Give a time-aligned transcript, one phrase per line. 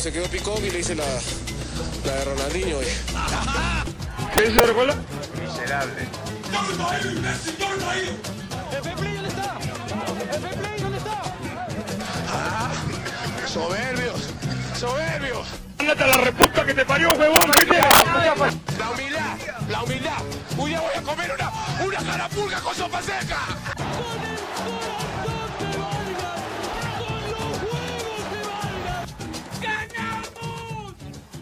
[0.00, 1.04] se quedó picón y le hice la,
[2.06, 2.80] la de Ronaldinho.
[2.80, 2.86] Y...
[4.34, 4.94] ¿Qué dice Recuela?
[5.38, 6.08] Miserable.
[13.46, 14.28] Soberbios,
[14.78, 15.48] soberbios.
[15.78, 17.52] ¡Ándate a la reputa que te parió, huevón!
[17.58, 19.38] ¿Qué te La humildad,
[19.68, 20.18] la humildad.
[20.56, 21.52] Un día voy a comer una,
[21.84, 23.38] una carapulga con sopa seca.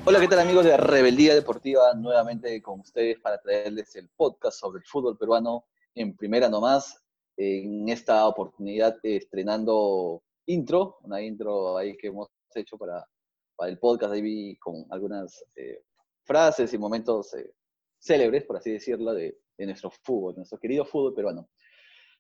[0.09, 1.93] Hola, ¿qué tal amigos de Rebeldía Deportiva?
[1.93, 7.05] Nuevamente con ustedes para traerles el podcast sobre el fútbol peruano en primera nomás.
[7.37, 13.07] En esta oportunidad eh, estrenando intro, una intro ahí que hemos hecho para,
[13.55, 15.83] para el podcast, ahí con algunas eh,
[16.23, 17.53] frases y momentos eh,
[17.99, 21.51] célebres, por así decirlo, de, de nuestro fútbol, nuestro querido fútbol peruano.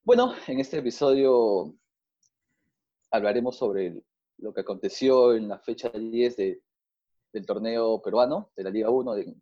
[0.05, 1.75] Bueno, en este episodio
[3.11, 4.03] hablaremos sobre
[4.37, 6.63] lo que aconteció en la fecha 10 de,
[7.33, 9.35] del torneo peruano, de la Liga 1, de,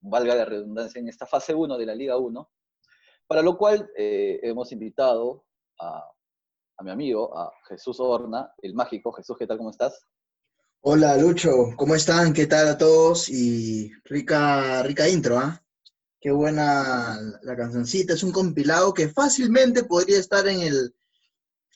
[0.00, 2.50] valga la redundancia, en esta fase 1 de la Liga 1,
[3.26, 5.44] para lo cual eh, hemos invitado
[5.80, 6.02] a,
[6.76, 9.12] a, mi amigo, a Jesús Horna, el mágico.
[9.12, 9.58] Jesús, ¿qué tal?
[9.58, 10.06] ¿Cómo estás?
[10.80, 12.32] Hola Lucho, ¿cómo están?
[12.32, 13.28] ¿Qué tal a todos?
[13.28, 15.60] Y rica, rica intro, ¿ah?
[16.20, 20.94] Qué buena la cancioncita, es un compilado que fácilmente podría estar en el,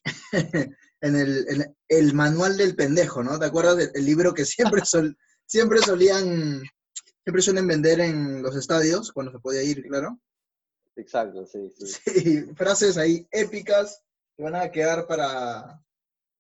[1.01, 3.39] en el, en el manual del pendejo, ¿no?
[3.39, 5.17] ¿Te acuerdas del el libro que siempre, sol,
[5.53, 6.63] siempre solían,
[7.23, 10.19] siempre suelen vender en los estadios, cuando se podía ir, claro?
[10.97, 11.85] Exacto, sí, sí.
[12.11, 14.03] Sí, frases ahí épicas
[14.35, 15.85] que van a quedar para,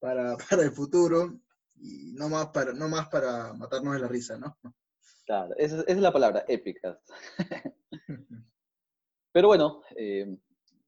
[0.00, 1.38] para, para el futuro
[1.76, 4.56] y no más para, no más para matarnos de la risa, ¿no?
[5.26, 6.98] Claro, esa, esa es la palabra, épicas.
[9.32, 10.38] Pero bueno, eh,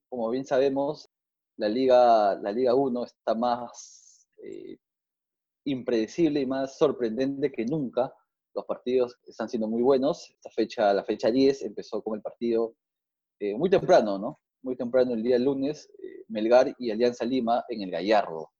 [0.09, 1.11] como bien sabemos,
[1.56, 4.78] la Liga, la Liga 1 está más eh,
[5.65, 8.12] impredecible y más sorprendente que nunca.
[8.55, 10.31] Los partidos están siendo muy buenos.
[10.31, 12.77] Esta fecha, la fecha 10 empezó con el partido
[13.41, 14.41] eh, muy temprano, ¿no?
[14.62, 18.50] Muy temprano el día lunes, eh, Melgar y Alianza Lima en el Gallardo.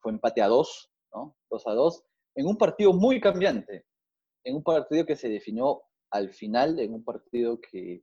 [0.00, 1.36] Fue empate a 2, ¿no?
[1.50, 2.04] 2 a 2,
[2.36, 3.86] en un partido muy cambiante,
[4.44, 8.02] en un partido que se definió al final, en un partido que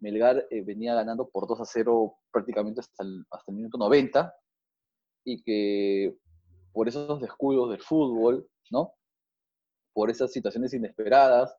[0.00, 4.34] Melgar eh, venía ganando por 2 a 0 prácticamente hasta el, minuto 90
[5.24, 6.16] y que
[6.76, 8.92] por esos descuidos del fútbol, ¿no?
[9.94, 11.56] Por esas situaciones inesperadas,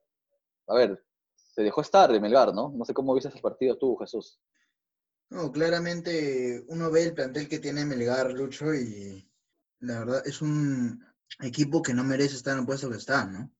[0.67, 2.69] a ver, se dejó estar de Melgar, ¿no?
[2.69, 4.39] No sé cómo viste ese partido tú, Jesús.
[5.31, 9.27] No, claramente uno ve el plantel que tiene Melgar, Lucho, y
[9.79, 11.03] la verdad es un
[11.39, 13.51] equipo que no merece estar en el puesto que está, ¿no?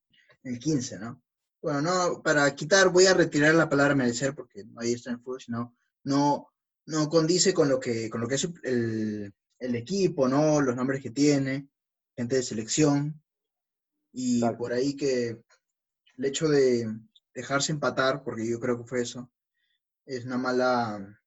[0.44, 1.24] El 15, ¿no?
[1.60, 5.16] Bueno, no, para quitar, voy a retirar la palabra merecer porque no ahí está en
[5.16, 6.50] el fútbol, sino no,
[6.86, 10.62] no condice con lo que, con lo que es el, el equipo, ¿no?
[10.62, 11.68] Los nombres que tiene,
[12.16, 13.22] gente de selección,
[14.14, 14.58] y Exacto.
[14.58, 15.42] por ahí que
[16.18, 16.92] el hecho de
[17.34, 19.32] dejarse empatar, porque yo creo que fue eso,
[20.06, 21.22] es una mala,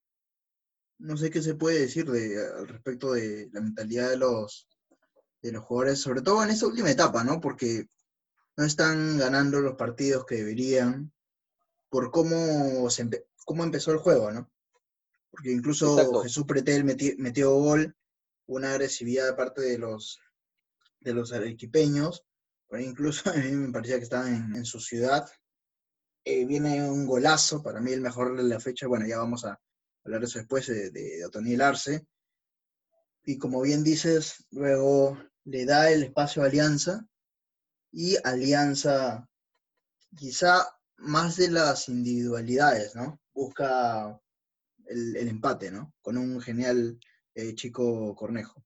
[0.98, 4.68] no sé qué se puede decir de, al respecto de la mentalidad de los,
[5.42, 7.40] de los jugadores, sobre todo en esta última etapa, ¿no?
[7.40, 7.88] Porque
[8.56, 11.12] no están ganando los partidos que deberían
[11.88, 14.50] por cómo, se empe- cómo empezó el juego, ¿no?
[15.30, 16.22] Porque incluso Exacto.
[16.22, 17.96] Jesús Pretel meti- metió gol,
[18.50, 20.20] una agresividad de parte de los,
[21.00, 22.24] de los arequipeños,
[22.78, 25.28] incluso a mí me parecía que estaban en, su ciudad.
[26.24, 29.58] Eh, viene un golazo, para mí el mejor de la fecha, bueno, ya vamos a
[30.04, 32.06] hablar de eso después, de, de, Arce.
[33.24, 37.06] Y como bien dices, luego le da el espacio a Alianza,
[37.92, 39.28] y Alianza,
[40.16, 43.20] quizá más de las individualidades, ¿no?
[43.32, 44.20] Busca
[44.86, 45.92] el empate, ¿no?
[46.00, 46.98] Con un genial
[47.34, 48.62] eh, chico Cornejo.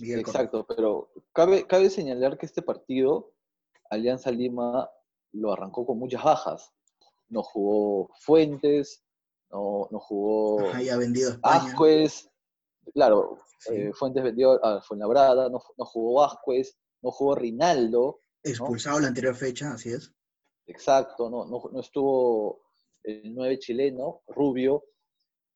[0.00, 0.30] Miguel Cornejo.
[0.44, 3.32] Exacto, pero cabe, cabe señalar que este partido,
[3.90, 4.90] Alianza Lima
[5.32, 6.72] lo arrancó con muchas bajas.
[7.28, 9.04] No jugó Fuentes,
[9.50, 11.38] no, no jugó Ajá, ya vendido.
[11.40, 12.28] Vázquez,
[12.94, 13.72] claro, Sí.
[13.74, 19.34] eh, Fuentes vendió a Fuenlabrada, no, no jugó Vázquez, no jugó Rinaldo, Expulsado la anterior
[19.34, 20.12] fecha, así es.
[20.66, 22.60] exacto, no, no, no estuvo
[23.02, 24.84] el 9 chileno, Rubio,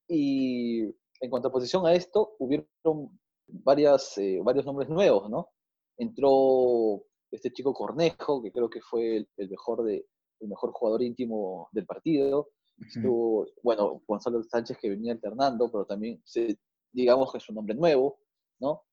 [0.07, 5.49] y en contraposición a esto, hubieron varias, eh, varios nombres nuevos, ¿no?
[5.97, 10.05] Entró este chico Cornejo, que creo que fue el, el mejor, de,
[10.39, 16.21] el mejor jugador íntimo del partido, estuvo, bueno, Gonzalo Sánchez que venía alternando, pero también
[16.25, 16.57] se,
[16.91, 18.19] digamos que es un nombre nuevo,
[18.59, 18.83] ¿no?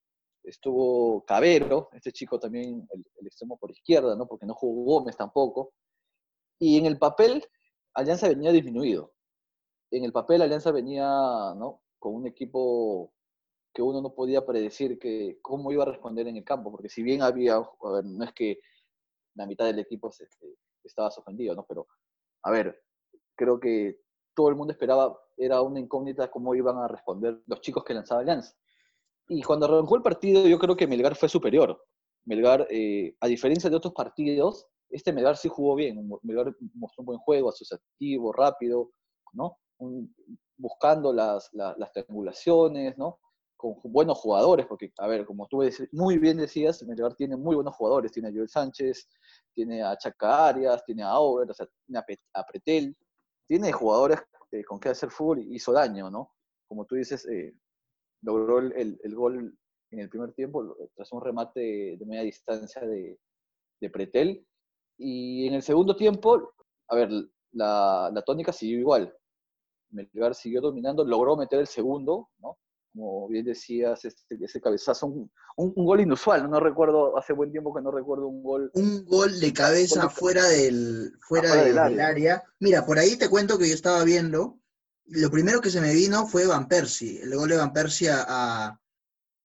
[0.44, 4.26] Estuvo Cabero, este chico también, el, el extremo por izquierda, ¿no?
[4.26, 5.72] Porque no jugó Gómez tampoco.
[6.58, 7.44] Y en el papel,
[7.94, 9.12] Alianza venía disminuido.
[9.90, 11.04] En el papel, Alianza venía,
[11.56, 11.80] ¿no?
[11.99, 13.12] Con un equipo
[13.73, 17.03] que uno no podía predecir que, cómo iba a responder en el campo, porque si
[17.03, 18.61] bien había, a ver, no es que
[19.35, 20.27] la mitad del equipo se,
[20.83, 21.65] estaba suspendido, ¿no?
[21.67, 21.87] Pero,
[22.43, 22.83] a ver,
[23.37, 24.00] creo que
[24.35, 28.21] todo el mundo esperaba, era una incógnita cómo iban a responder los chicos que lanzaba
[28.21, 28.55] Alianza.
[29.29, 31.85] Y cuando arrancó el partido, yo creo que Melgar fue superior.
[32.25, 36.09] Melgar, eh, a diferencia de otros partidos, este Melgar sí jugó bien.
[36.23, 38.91] Melgar mostró un buen juego, asociativo, rápido,
[39.33, 39.59] ¿no?
[40.58, 43.20] Buscando las, las, triangulaciones, ¿no?
[43.56, 45.62] Con buenos jugadores, porque, a ver, como tú
[45.93, 48.12] muy bien decías, Melgar tiene muy buenos jugadores.
[48.12, 49.08] Tiene a Joel Sánchez,
[49.55, 52.96] tiene a Chaca Arias, tiene a Over, o sea, tiene a, Pretel.
[53.46, 54.20] Tiene jugadores
[54.52, 56.34] eh, con que hacer fútbol y hizo daño, ¿no?
[56.69, 57.54] Como tú dices, eh,
[58.22, 59.58] logró el, el, gol
[59.90, 63.19] en el primer tiempo tras un remate de media distancia de,
[63.81, 64.46] de Pretel.
[64.99, 66.52] Y en el segundo tiempo,
[66.88, 67.11] a ver,
[67.52, 69.18] la, la tónica siguió igual.
[69.90, 72.58] Melgar siguió dominando, logró meter el segundo, ¿no?
[72.93, 76.58] Como bien decías, este, ese cabezazo, un, un, gol inusual, ¿no?
[76.58, 78.70] recuerdo, hace buen tiempo que no recuerdo un gol.
[78.75, 82.43] Un gol de cabeza fuera del, fuera del, área.
[82.58, 84.58] Mira, por ahí te cuento que yo estaba viendo,
[85.05, 88.81] lo primero que se me vino fue Van Persie, el gol de Van Persie a,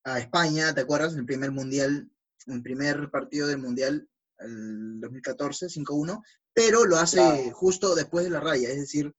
[0.03, 1.13] a España, ¿te acuerdas?
[1.13, 2.09] En el primer mundial,
[2.47, 4.07] en el primer partido del mundial,
[4.39, 6.21] el 2014, 5-1,
[6.53, 9.13] pero lo hace justo después de la raya, es decir,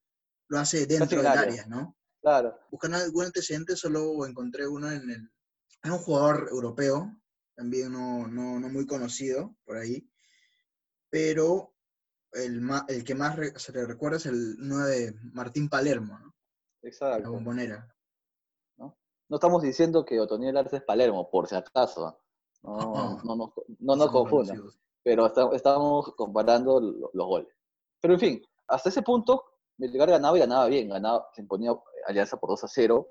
[0.49, 1.97] lo hace dentro del área, ¿no?
[2.21, 2.59] Claro.
[2.71, 5.31] Buscando algún antecedente, solo encontré uno en el.
[5.83, 7.15] Es un jugador europeo,
[7.55, 10.11] también no, no, no muy conocido por ahí,
[11.11, 11.75] pero
[12.33, 16.35] el, el que más se le recuerda es el 9 Martín Palermo, ¿no?
[16.83, 17.23] Exacto.
[17.23, 17.95] La bombonera.
[18.79, 18.97] ¿No?
[19.29, 22.21] no estamos diciendo que Otoniel Arce es Palermo, por si acaso.
[22.63, 24.63] No, no, no, no, no confundan.
[25.03, 27.55] Pero estamos comparando los goles.
[28.01, 29.45] Pero en fin, hasta ese punto
[29.79, 31.73] Melgar ganaba y ganaba bien, ganaba, se imponía
[32.07, 33.09] Alianza por 2 a 0.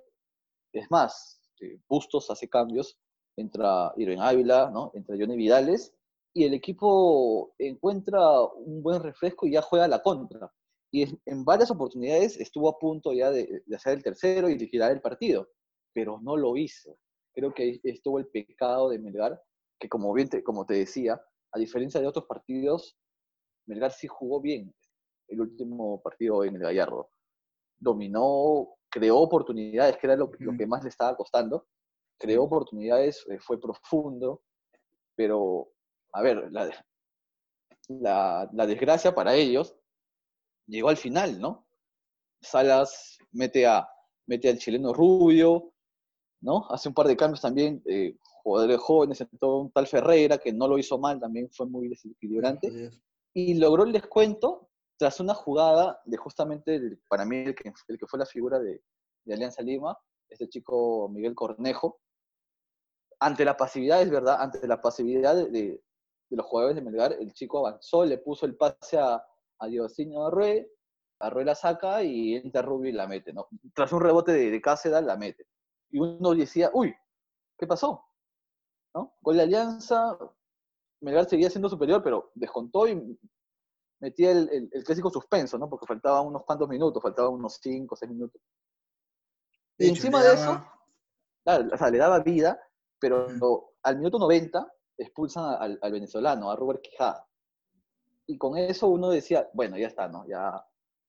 [0.72, 2.98] Es más, eh, Bustos hace cambios,
[3.36, 4.92] entra Irving Ávila, ¿no?
[4.94, 5.94] entra Johnny Vidales,
[6.34, 10.52] y el equipo encuentra un buen refresco y ya juega la contra.
[10.92, 15.02] Y en varias oportunidades estuvo a punto ya de, hacer el tercero y liquidar el
[15.02, 15.50] partido,
[15.94, 16.98] pero no lo hizo.
[17.34, 19.42] Creo que estuvo el pecado de Melgar,
[19.80, 21.20] que como bien como te decía,
[21.52, 22.96] a diferencia de otros partidos,
[23.68, 24.74] Melgar sí jugó bien,
[25.28, 27.10] el último partido en el Gallardo.
[27.78, 31.68] Dominó, creó oportunidades, que era lo, que más le estaba costando.
[32.18, 34.44] Creó oportunidades, eh, fue profundo,
[35.16, 35.70] pero,
[36.14, 36.72] a ver, la,
[38.52, 39.76] la, desgracia para ellos
[40.68, 41.68] llegó al final, ¿no?
[42.42, 43.88] Salas mete, a,
[44.28, 45.74] mete al chileno Rubio,
[46.42, 46.66] ¿no?
[46.70, 50.68] Hace un par de cambios también, eh, jugadores jóvenes, todo un tal Ferreira, que no
[50.68, 52.92] lo hizo mal, también fue muy desequilibrante,
[53.34, 58.08] y logró el descuento tras una jugada de justamente, para mí, el que, el que
[58.08, 58.82] fue la figura de,
[59.26, 59.98] Alianza Lima,
[60.28, 62.02] este chico Miguel Cornejo,
[63.20, 65.82] ante la pasividad, es verdad, ante la pasividad de,
[66.30, 69.24] los jugadores de Melgar, el chico avanzó, le puso el pase a,
[69.60, 70.70] a Diosinho Arrué,
[71.20, 73.48] Arrué la saca y entra Rubio y la mete, ¿no?
[73.74, 75.48] Tras un rebote de, de Cáceres, la mete.
[75.90, 76.94] Y uno decía, uy,
[77.58, 78.04] ¿qué pasó?
[78.94, 79.16] ¿No?
[79.22, 80.18] Gol de Alianza,
[81.02, 83.18] Melgar seguía siendo superior, pero descontó y
[84.04, 85.70] metía el, el, clásico suspenso, ¿no?
[85.70, 88.42] Porque faltaban unos cuantos minutos, faltaban unos 5 o 6 minutos.
[89.78, 90.62] y encima de eso,
[91.46, 92.60] o sea, le daba vida,
[93.00, 93.28] pero
[93.82, 94.68] al minuto 90
[94.98, 97.26] expulsan al, al, venezolano, a Robert Quijada.
[98.28, 100.28] Y con eso uno decía, bueno, ya está, ¿no?
[100.28, 100.62] Ya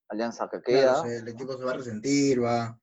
[0.08, 1.02] Alianza que queda.
[1.04, 2.78] el equipo se va a resentir, va.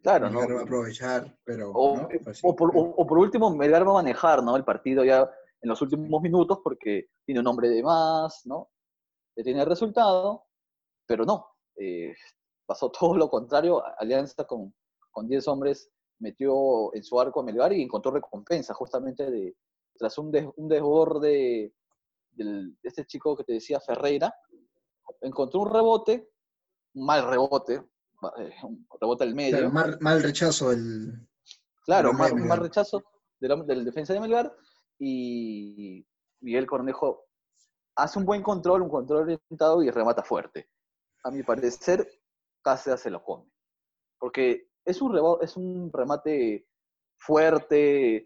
[0.00, 0.38] Claro, ¿no?
[0.38, 1.72] va a aprovechar, pero.
[1.72, 2.08] O,
[2.42, 4.56] o, por, o, por, último, Melgar va a manejar, ¿no?
[4.56, 5.28] El partido ya
[5.60, 8.70] en los últimos minutos porque tiene un hombre de más, ¿no?
[9.42, 10.46] Tiene el resultado,
[11.06, 11.46] pero no.
[11.76, 12.14] Eh,
[12.66, 13.82] pasó todo lo contrario.
[13.98, 14.74] Alianza con,
[15.10, 15.90] con 10 hombres
[16.20, 19.56] metió en su arco a Melgar y encontró recompensa justamente de,
[19.96, 21.72] tras un, un desborde
[22.32, 24.32] de este chico que te decía Ferreira,
[25.20, 26.30] encontró un rebote,
[26.94, 27.74] un mal rebote,
[28.38, 29.70] eh, un rebote al medio.
[29.70, 31.28] mal, rechazo el...
[31.84, 33.02] Claro, mal, mal, rechazo
[33.40, 34.54] del, del defensa de Melgar
[34.98, 36.06] y
[36.40, 37.27] Miguel Cornejo
[37.98, 40.68] hace un buen control, un control orientado y remata fuerte.
[41.24, 42.08] A mi parecer,
[42.62, 43.50] Cáceres se lo come.
[44.18, 46.66] Porque es un, es un remate
[47.18, 48.16] fuerte,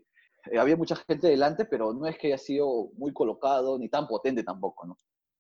[0.51, 4.07] eh, había mucha gente delante, pero no es que haya sido muy colocado ni tan
[4.07, 4.99] potente tampoco, ¿no?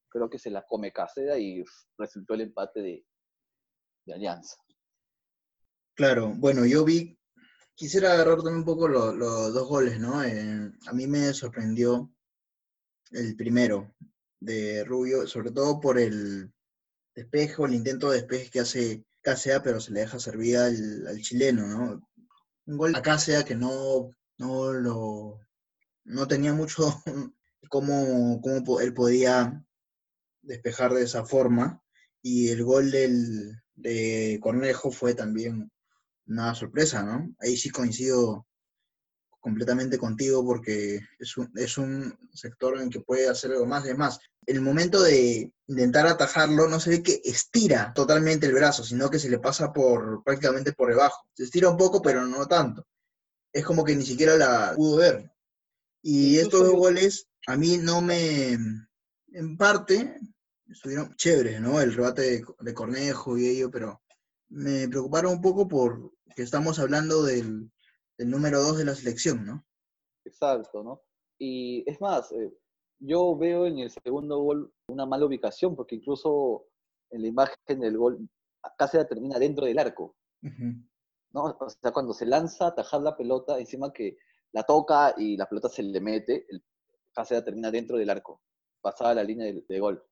[0.09, 1.65] Creo que se la come Cáceres y
[1.99, 3.07] resultó el empate de,
[4.13, 4.57] Alianza.
[5.95, 7.19] Claro, bueno, yo vi,
[7.75, 9.17] quisiera agarrar también un poco los,
[9.53, 10.25] dos goles, ¿no?
[10.25, 12.11] Eh, a mí me sorprendió
[13.11, 13.95] el primero,
[14.45, 16.53] de Rubio, sobre todo por el
[17.15, 21.67] despejo, el intento de despeje que hace Casea, pero se le deja servir al, chileno,
[21.67, 22.09] ¿no?
[22.67, 25.41] Un gol a Casea que no, no lo
[26.05, 27.03] no tenía mucho
[27.69, 29.65] cómo, cómo él podía
[30.43, 31.83] despejar de esa forma.
[32.23, 35.71] Y el gol del, de Cornejo fue también
[36.27, 37.35] una sorpresa, ¿no?
[37.41, 38.47] Ahí sí coincido
[39.43, 43.83] completamente contigo porque es un, es un sector en que puede hacer algo más.
[43.83, 49.11] Además, el momento de intentar atajarlo no se ve que estira totalmente el brazo, sino
[49.11, 51.27] que se le pasa por prácticamente por debajo.
[51.35, 52.87] Se estira un poco, pero no tanto.
[53.53, 55.31] Es como que ni siquiera la pudo ver.
[56.03, 58.53] Y estos dos goles a mí no me,
[59.33, 60.21] en parte,
[60.69, 61.81] estuvieron chéveres, ¿no?
[61.81, 64.03] El rebate de, Cornejo y ello, pero
[64.51, 67.71] me preocuparon un poco por que estamos hablando del,
[68.31, 69.65] número dos de la selección, ¿no?
[70.25, 71.03] Exacto, ¿no?
[71.39, 72.53] Y es más, eh,
[73.01, 76.67] yo veo en el segundo gol una mala ubicación, porque incluso
[77.11, 78.29] en la imagen del gol
[78.79, 80.15] Cáceres termina dentro del arco.
[80.41, 81.45] ¿no?
[81.45, 84.19] O sea, cuando se lanza a atajar la pelota, encima que
[84.53, 86.63] la toca y la pelota se le mete, el
[87.13, 88.41] Cáceres termina dentro del arco,
[88.81, 90.03] pasada la línea de, gol.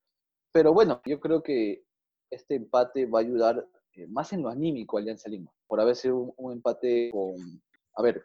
[0.53, 1.85] Pero bueno, yo creo que
[2.31, 5.97] este empate va a ayudar eh, más en lo anímico a Alianza Lima, por haber
[5.97, 7.63] sido un, empate con,
[7.95, 8.25] a ver,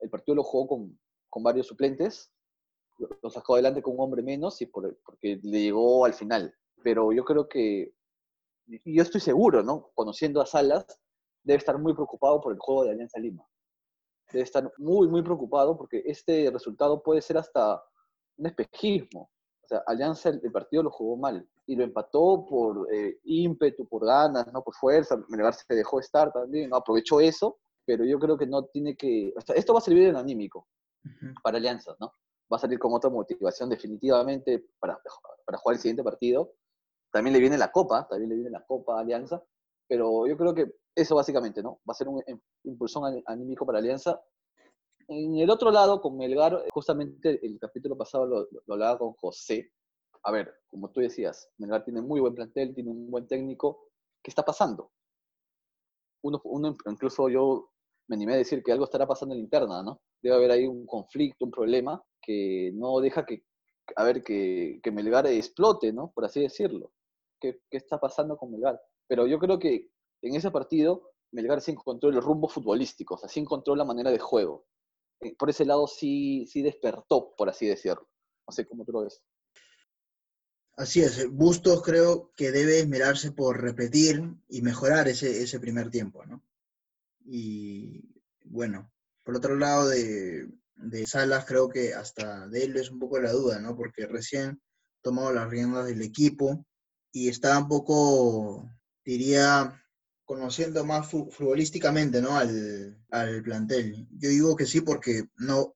[0.00, 0.98] el partido lo jugó con,
[1.30, 2.32] con varios suplentes,
[2.98, 6.54] lo sacó adelante con un hombre menos y por, porque le llegó al final.
[6.82, 7.94] Pero yo creo que,
[8.66, 9.90] y yo estoy seguro, ¿no?
[9.94, 10.86] Conociendo a Salas,
[11.42, 13.46] debe estar muy preocupado por el juego de Alianza Lima.
[14.32, 17.82] Debe estar muy, muy preocupado porque este resultado puede ser hasta
[18.36, 19.30] un espejismo.
[19.62, 24.04] O sea, Alianza el, partido lo jugó mal y lo empató por eh, ímpetu, por
[24.04, 24.62] ganas, ¿no?
[24.62, 25.16] Por fuerza.
[25.28, 26.76] Melgar se dejó estar también, ¿no?
[26.76, 29.32] aprovechó eso, pero yo creo que no tiene que...
[29.36, 30.68] O sea, esto va a servir en anímico
[31.42, 32.14] para Alianza, ¿no?
[32.52, 35.00] va a salir con otra motivación definitivamente para,
[35.44, 36.52] para jugar el siguiente partido.
[37.10, 39.42] También le viene la Copa, también le viene la Copa Alianza,
[39.88, 41.80] pero yo creo que eso básicamente, ¿no?
[41.88, 44.20] Va a ser un em, impulsón anímico para Alianza.
[45.08, 49.72] En el otro lado, con Melgar, justamente el capítulo pasado lo, hablaba con José.
[50.22, 53.88] A ver, como tú decías, Melgar tiene muy buen plantel, tiene un buen técnico.
[54.22, 54.92] ¿Qué está pasando?
[56.22, 57.71] Uno, uno, incluso yo
[58.08, 60.00] me animé a decir que algo estará pasando en la interna, ¿no?
[60.22, 63.44] Debe haber ahí un conflicto, un problema, que no deja que,
[63.96, 66.12] a ver, que, que Melgar explote, ¿no?
[66.14, 66.92] Por así decirlo.
[67.40, 68.80] ¿Qué, ¿Qué, está pasando con Melgar?
[69.08, 69.90] Pero yo creo que
[70.22, 74.10] en ese partido Melgar sí encontró el rumbo futbolístico, o sea, sí encontró la manera
[74.10, 74.66] de juego.
[75.20, 78.08] Eh, por ese lado sí, sí despertó, por así decirlo.
[78.46, 79.22] No sé cómo tú lo ves.
[80.76, 86.24] Así es, Bustos creo que debe esmerarse por repetir y mejorar ese, ese primer tiempo,
[86.24, 86.42] ¿no?
[87.24, 88.90] Y bueno,
[89.24, 93.32] por otro lado de, de Salas, creo que hasta de él es un poco la
[93.32, 93.76] duda, ¿no?
[93.76, 94.60] Porque recién
[95.02, 96.64] tomado las riendas del equipo
[97.12, 98.68] y está un poco,
[99.04, 99.78] diría,
[100.24, 102.36] conociendo más futbolísticamente, ¿no?
[102.36, 104.08] Al, plantel.
[104.12, 105.74] Yo digo que sí porque no,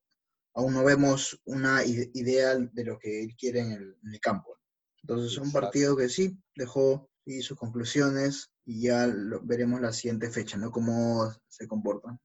[0.54, 4.58] aún no vemos una idea de lo que él quiere en el, campo.
[5.02, 9.08] Entonces es un partido que sí dejó y sus conclusiones y ya
[9.42, 10.70] veremos la siguiente fecha, ¿no?
[10.70, 12.18] Cómo se comporta.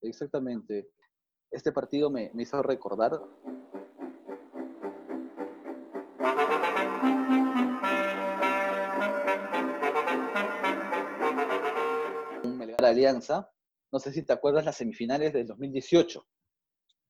[0.00, 0.90] Exactamente
[1.54, 3.12] este partido me, hizo recordar
[12.42, 13.50] Melgar Alianza.
[13.92, 16.26] No sé si te acuerdas las semifinales del 2018.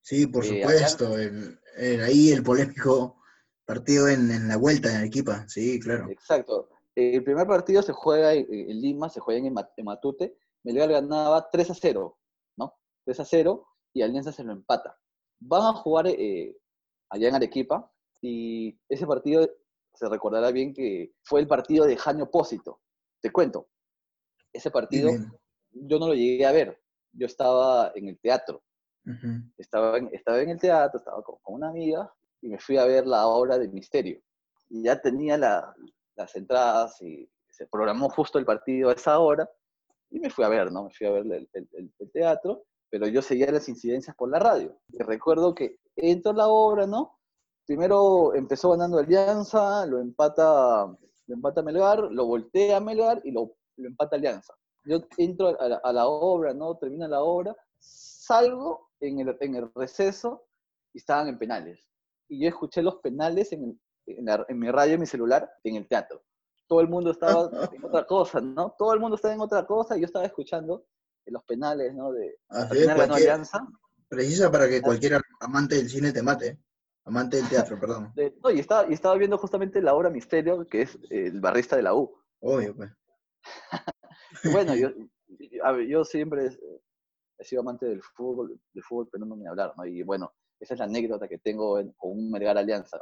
[0.02, 1.18] Sí, por eh, supuesto.
[1.18, 1.58] El,
[2.02, 3.16] ahí el polémico
[3.64, 5.48] partido en, la vuelta en Arequipa.
[5.48, 6.10] Sí, claro.
[6.10, 6.68] Exacto.
[6.94, 8.46] El primer partido se juega en,
[8.80, 10.36] Lima, se juega en, Matute.
[10.62, 12.18] Melgar ganaba 3 a 0,
[12.56, 12.74] ¿no?
[13.04, 14.96] 3 a 0 y Alianza se lo empata.
[15.40, 16.56] Van a jugar eh,
[17.10, 17.90] allá en Arequipa
[18.22, 19.48] y ese partido
[19.94, 22.80] se recordará bien que fue el partido de Jaño Pósito.
[23.20, 23.68] Te cuento,
[24.52, 25.10] ese partido
[25.74, 26.80] yo no lo llegué a ver,
[27.12, 28.62] yo estaba en el teatro.
[29.58, 33.06] estaba, en, estaba en el teatro, estaba con, una amiga y me fui a ver
[33.06, 34.20] la obra de Misterio.
[34.68, 35.36] Y ya tenía
[36.16, 39.48] las entradas y se programó justo el partido a esa hora
[40.10, 40.84] y me fui a ver, ¿no?
[40.84, 44.78] Me fui a ver el teatro pero yo seguía las incidencias por la radio.
[44.88, 47.18] Y recuerdo que entró la obra, ¿no?
[47.66, 53.56] Primero empezó ganando Alianza, lo empata, lo empata Melgar, lo voltea a Melgar y lo,
[53.78, 54.54] lo empata Alianza.
[54.84, 56.76] Yo entro a la, obra, ¿no?
[56.76, 60.46] Termina la obra, salgo en el, en el receso
[60.92, 61.80] y estaban en penales.
[62.28, 66.22] Y yo escuché los penales en, en, mi radio, en mi celular, en el teatro.
[66.66, 68.74] Todo el mundo estaba en otra cosa, ¿no?
[68.78, 70.86] Todo el mundo estaba en otra cosa y yo estaba escuchando
[71.26, 72.12] los penales, ¿no?
[72.12, 73.66] De, Alianza.
[74.08, 76.60] Precisa para que cualquier amante del cine te mate.
[77.06, 78.12] Amante del teatro, perdón.
[78.42, 81.82] no, y estaba, y estaba viendo justamente la obra Misterio, que es el barrista de
[81.82, 82.14] la U.
[82.40, 82.90] Obvio, pues.
[84.52, 84.88] bueno, yo,
[85.88, 86.50] yo siempre
[87.38, 89.84] he sido amante del fútbol, del fútbol, pero no me hablar, ¿no?
[89.84, 92.98] Y bueno, Esa es la anécdota que tengo con un Melgar Alianza.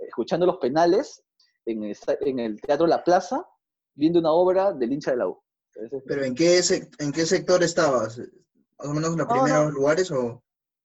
[0.00, 1.22] Escuchando los penales
[1.66, 3.46] en el, en el Teatro La Plaza,
[3.94, 5.42] viendo una obra del hincha de la U.
[6.06, 6.60] ¿Pero en qué,
[6.98, 8.18] en qué sector estabas?
[8.18, 10.42] ¿Más o menos en los primeros lugares o...?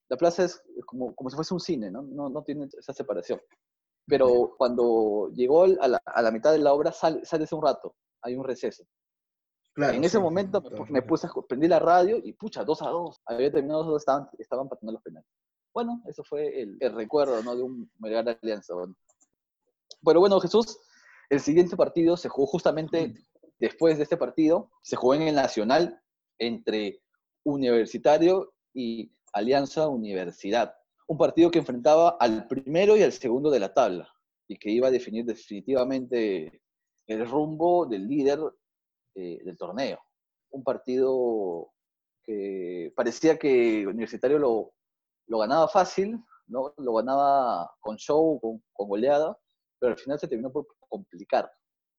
[0.07, 2.03] La plaza es como, como si fuese un cine, ¿no?
[2.03, 3.41] No, no tiene esa separación.
[4.05, 7.95] Pero cuando llegó a la, a la mitad de la obra, sale, sales un rato,
[8.21, 8.85] hay un receso.
[9.73, 13.19] Claro, en ese momento me, puse a prendí la radio y pucha, dos a dos.
[13.25, 15.27] Había terminado dos, estaban, estaban pateando los penales.
[15.73, 17.55] Bueno, eso fue el, el recuerdo ¿no?
[17.55, 18.73] de un Melgar Alianza.
[18.75, 18.95] Bueno.
[20.03, 20.79] Pero bueno, Jesús,
[21.29, 23.13] el siguiente partido se jugó justamente
[23.59, 26.01] después de este partido, se jugó en el Nacional
[26.39, 27.01] entre
[27.43, 30.75] Universitario y Alianza Universidad.
[31.07, 34.09] Un partido que enfrentaba al primero y al segundo de la tabla
[34.47, 36.61] y que iba a definir definitivamente
[37.07, 38.39] el rumbo del líder
[39.15, 39.99] eh, del torneo.
[40.49, 41.71] Un partido
[42.23, 44.73] que parecía que Universitario lo,
[45.27, 46.73] lo ganaba fácil, ¿no?
[46.77, 49.37] lo ganaba con show, con, con goleada,
[49.79, 51.51] pero al final se terminó por complicar.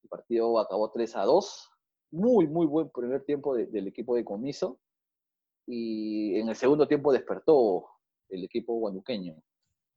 [0.03, 1.69] El partido acabó 3 a 2.
[2.11, 4.79] Muy, muy buen primer tiempo del equipo de Comiso.
[5.65, 7.85] Y en el segundo tiempo despertó
[8.29, 9.35] el equipo guanuqueño.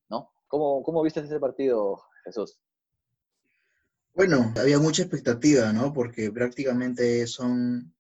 [0.09, 0.33] ¿no?
[0.49, 2.59] ¿Cómo, cómo viste ese partido, Jesús?
[4.15, 5.93] Bueno, había mucha expectativa, ¿no?
[5.93, 7.95] Porque prácticamente son,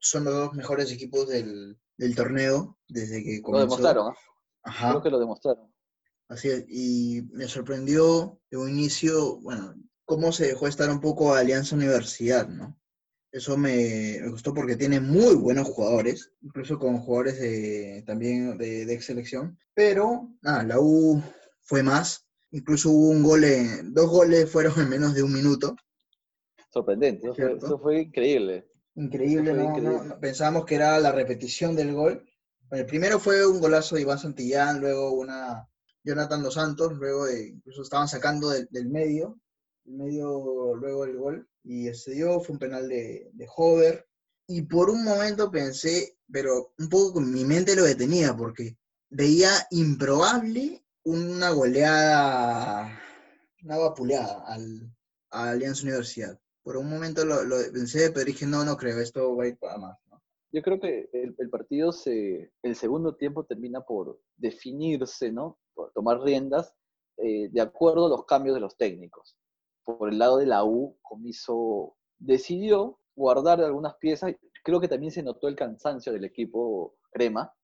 [0.00, 1.78] son los dos mejores equipos del,
[2.14, 3.64] torneo desde que comenzó.
[3.64, 4.16] Lo demostraron, ¿eh?
[4.62, 4.90] Ajá.
[4.90, 5.72] Creo que lo demostraron.
[6.28, 11.32] Así es, y me sorprendió de un inicio, bueno, cómo se dejó estar un poco
[11.34, 12.78] a Alianza Universidad, ¿no?
[13.30, 18.94] Eso me, gustó porque tiene muy buenos jugadores, incluso con jugadores de, también de, de
[18.94, 19.58] ex selección.
[19.74, 21.22] Pero, nada, la U
[21.60, 22.26] fue más.
[22.50, 23.42] Incluso hubo un gol,
[23.92, 25.76] dos goles fueron en menos de un minuto.
[26.70, 28.70] Sorprendente, eso fue, increíble.
[28.94, 30.18] Increíble, ¿no?
[30.20, 32.26] pensábamos que era la repetición del gol.
[32.70, 35.68] el primero fue un golazo de Iván Santillán, luego una
[36.04, 39.38] Jonathan Dos Santos, luego de, incluso estaban sacando del medio,
[39.84, 44.06] medio luego el gol y se dio, fue un penal de, de Hover.
[44.46, 48.78] Y por un momento pensé, pero un poco con mi mente lo detenía porque
[49.10, 52.98] veía improbable una goleada,
[53.62, 54.90] una vapuleada al,
[55.30, 56.38] a Alianza Universidad.
[56.62, 57.36] Por un momento lo,
[57.72, 59.98] pensé, pero dije, no, no creo, esto va a ir para más.
[60.50, 65.58] Yo creo que el, el, partido, se, el segundo tiempo termina por definirse, ¿no?
[65.94, 66.74] Tomar riendas
[67.16, 69.36] eh, de acuerdo a los cambios de los técnicos
[69.96, 74.34] por el lado de la U, Comiso decidió guardar algunas piezas.
[74.62, 77.54] Creo que también se notó el cansancio del equipo crema.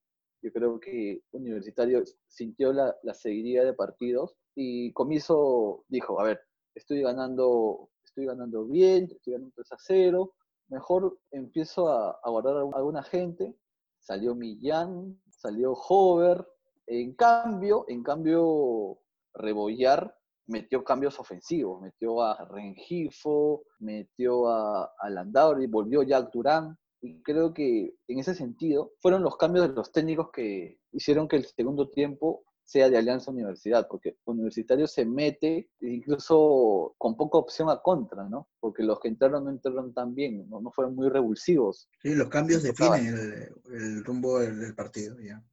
[0.40, 6.40] Yo creo que Universitario sintió la, la seguidilla de partidos y Comiso dijo, a ver,
[6.74, 10.34] estoy ganando, estoy ganando bien, estoy ganando 3 a 0,
[10.68, 13.54] mejor empiezo a, a guardar a alguna gente.
[14.00, 16.46] Salió Millán, salió Hover.
[16.86, 18.98] En cambio, en cambio,
[19.34, 20.16] Rebollar
[20.46, 26.76] metió cambios ofensivos, metió a Rengifo, metió a, a y volvió Jack Durán.
[27.00, 31.36] Y creo que en ese sentido fueron los cambios de los técnicos que hicieron que
[31.36, 37.68] el segundo tiempo sea de Alianza Universidad, porque Universitario se mete incluso con poca opción
[37.68, 38.48] a contra, ¿no?
[38.58, 41.90] Porque los que entraron no entraron tan bien, no, fueron muy revulsivos.
[42.00, 45.44] Sí, los cambios definen el, el rumbo del partido, ya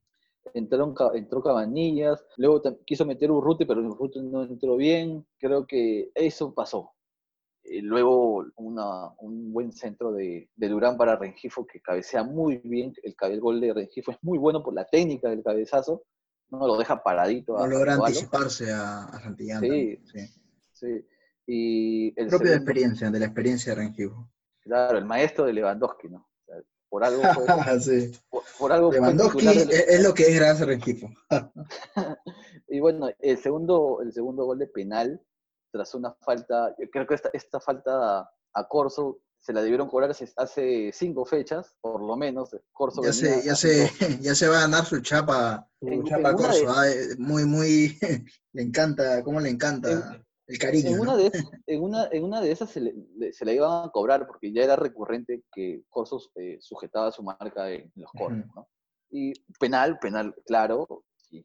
[0.54, 5.26] entraron, entró Cabanillas, luego quiso meter Urruti, pero Urruti no entró bien.
[5.38, 6.92] Creo que eso pasó.
[7.64, 12.92] Y luego un buen centro de, Durán para Rengifo que cabecea muy bien.
[13.02, 16.02] El, el, gol de Rengifo es muy bueno por la técnica del cabezazo.
[16.50, 17.56] No lo deja paradito.
[17.56, 19.60] No logra anticiparse a, a Santillán.
[19.60, 19.98] Sí,
[20.72, 21.06] sí.
[21.46, 24.28] Y el Propia experiencia, de la experiencia de Rengifo.
[24.60, 26.28] Claro, el maestro de Lewandowski, ¿no?
[26.92, 27.22] Por algo
[27.80, 28.12] sí.
[28.58, 31.08] por, algo Lewandowski es, lo que es gracias al equipo.
[32.68, 35.18] y bueno, el segundo, el segundo gol de penal,
[35.70, 40.92] tras una falta, creo que esta, esta falta a Corso se la debieron cobrar hace
[40.92, 42.54] cinco fechas, por lo menos.
[42.72, 46.66] Corso ya, se, ya, se, ya se va a ganar su chapa, su chapa Corso.
[46.68, 47.98] Ah, eh, muy, muy,
[48.52, 50.22] le encanta, cómo le encanta.
[50.52, 50.90] El cariño.
[50.90, 53.90] En, una, de esas, en, una, en una de esas se, le, se iban a
[53.90, 58.68] cobrar porque ya era recurrente que Corsos eh, sujetaba su marca en, los corners, ¿no?
[59.10, 61.42] Y penal, penal, claro, y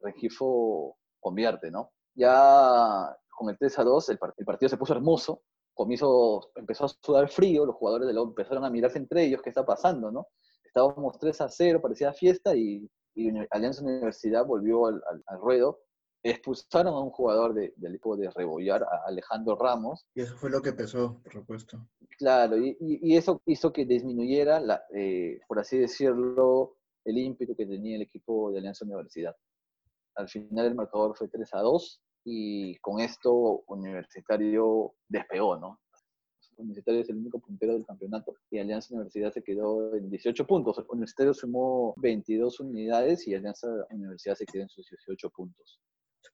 [0.00, 1.92] Regifo convierte, ¿no?
[2.14, 5.42] Ya con el 3 a 2 el, partido se puso hermoso,
[5.74, 9.50] Comiso empezó a sudar frío, los jugadores de la empezaron a mirarse entre ellos, ¿qué
[9.50, 10.28] está pasando, no?
[10.64, 12.90] Estábamos 3 a 0, parecía fiesta y,
[13.50, 15.80] Alianza Universidad volvió al, al ruedo
[16.22, 20.06] expulsaron a un jugador del equipo de Rebollar, a Alejandro Ramos.
[20.14, 21.88] Y eso fue lo que pesó, por supuesto.
[22.18, 27.96] Claro, y, eso hizo que disminuyera, la, eh, por así decirlo, el ímpetu que tenía
[27.96, 29.36] el equipo de Alianza Universidad.
[30.16, 35.78] Al final el marcador fue 3 a 2 y con esto Universitario despegó, ¿no?
[36.58, 40.84] Universitario es el único puntero del campeonato y Alianza Universidad se quedó en 18 puntos.
[40.88, 45.80] Universitario sumó 22 unidades y Alianza Universidad se quedó en sus 18 puntos.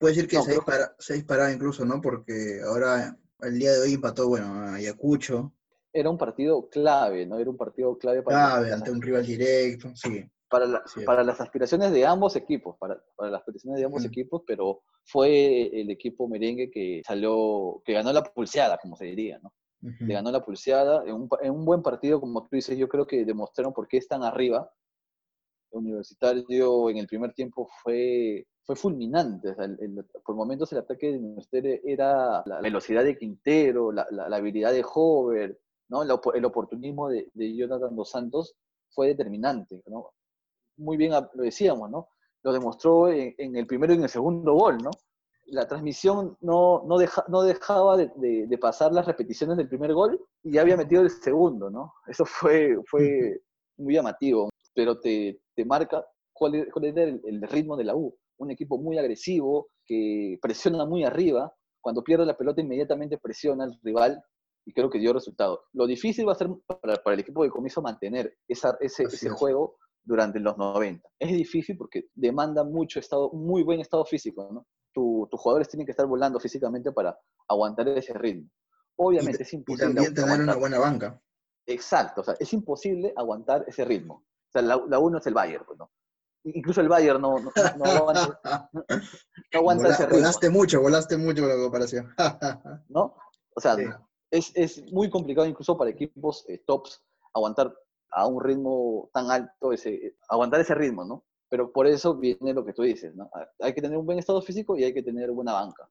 [0.03, 2.01] Puede decir que se, dispara, se disparaba incluso, ¿no?
[2.01, 5.53] Porque ahora el día de hoy empató, bueno, Ayacucho.
[5.93, 7.39] Era un partido clave, ¿no?
[7.39, 8.37] Era un partido clave para...
[8.37, 10.29] Clave, ante un rival directo, sí.
[10.49, 14.83] Para, para las aspiraciones de ambos equipos, para, para las aspiraciones de ambos equipos, pero
[15.05, 19.53] fue el equipo merengue que salió, que ganó la pulseada, como se diría, ¿no?
[20.01, 23.07] Le ganó la pulseada en un, en un, buen partido, como tú dices, yo creo
[23.07, 24.69] que demostraron por qué están arriba.
[25.71, 29.55] El universitario en el primer tiempo fue, fue fulminante.
[30.25, 34.85] por momentos el ataque de Universitario era la velocidad de Quintero, la, la, habilidad de
[34.85, 36.03] Hover, ¿no?
[36.03, 38.55] el, el oportunismo de, de, Jonathan Dos Santos
[38.91, 39.83] fue determinante.
[39.87, 40.11] ¿no?
[40.77, 42.09] Muy bien lo decíamos, ¿no?
[42.43, 44.91] Lo demostró en, en el primero y en el segundo gol, ¿no?
[45.47, 50.19] la transmisión no, no, deja, no dejaba de, de, pasar las repeticiones del primer gol
[50.43, 51.93] y ya había metido el segundo, ¿no?
[52.07, 53.41] Eso fue, fue
[53.77, 58.17] muy llamativo, pero te, te marca cuál, cuál el, el, ritmo de la U.
[58.43, 63.79] Un equipo muy agresivo, que presiona muy arriba, cuando pierde la pelota inmediatamente presiona al
[63.83, 64.23] rival
[64.65, 65.65] y creo que dio resultado.
[65.73, 69.31] Lo difícil va a ser para, para el equipo de comiso mantener esa, ese, ese
[69.31, 71.09] juego durante los 90.
[71.19, 74.67] Es difícil porque demanda mucho estado, muy buen estado físico, ¿no?
[74.95, 78.51] tus jugadores tienen que estar volando físicamente para aguantar ese ritmo.
[78.97, 79.91] Obviamente es imposible.
[79.91, 81.21] Y también tener una buena banca.
[81.67, 84.15] Exacto, o sea, es imposible aguantar ese ritmo.
[84.15, 85.91] O sea, la, la uno es el Bayern, pues, ¿no?
[86.45, 90.19] Incluso el Bayern no, no, no, aguanta, no aguanta ese ritmo.
[90.19, 92.15] Volaste mucho, volaste mucho con la comparación.
[92.89, 93.17] ¿No?
[93.55, 93.85] O sea, sí.
[94.31, 97.03] es, es, muy complicado incluso para equipos eh, tops
[97.35, 97.75] aguantar
[98.11, 101.25] a un ritmo tan alto, ese, aguantar ese ritmo, ¿no?
[101.49, 103.31] Pero por eso viene lo que tú dices, ¿no?
[103.61, 105.89] Hay que tener un buen estado físico y hay que tener buena banca.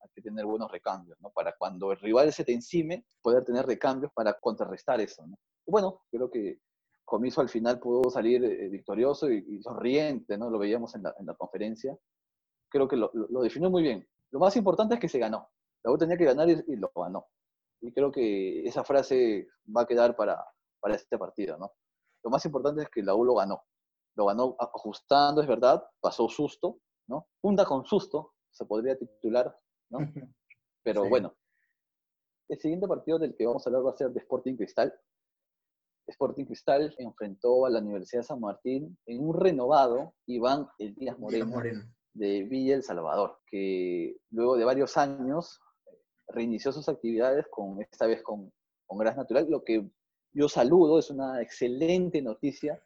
[0.00, 1.30] Hay que tener buenos recambios, ¿no?
[1.30, 5.36] Para cuando el rival se te encime, poder tener recambios para contrarrestar eso, ¿no?
[5.66, 6.58] Y bueno, creo que
[7.04, 10.50] Comiso al final pudo salir eh, victorioso y, y, sonriente, ¿no?
[10.50, 11.96] Lo veíamos en la, en la conferencia.
[12.68, 14.06] Creo que lo, lo, lo, definió muy bien.
[14.30, 15.50] Lo más importante es que se ganó.
[15.84, 17.26] La U tenía que ganar y, y, lo ganó.
[17.80, 20.42] Y creo que esa frase va a quedar para,
[20.80, 21.72] para este partido, ¿no?
[22.24, 23.64] Lo más importante es que la U lo ganó
[24.14, 27.28] lo ganó ajustando, es verdad, pasó susto, ¿no?
[27.40, 29.56] Punta con susto, se podría titular,
[29.90, 29.98] ¿no?
[30.82, 31.08] Pero sí.
[31.08, 31.34] bueno,
[32.48, 34.92] el siguiente partido del que vamos a hablar va a ser de Sporting Cristal.
[36.06, 41.46] Sporting Cristal enfrentó a la Universidad de San Martín en un renovado Iván Elías Moreno,
[41.46, 41.82] Moreno,
[42.14, 45.60] de Villa El Salvador, que luego de varios años
[46.28, 48.52] reinició sus actividades con esta vez con,
[48.86, 49.88] con gas natural, lo que
[50.34, 52.82] yo saludo, es una excelente noticia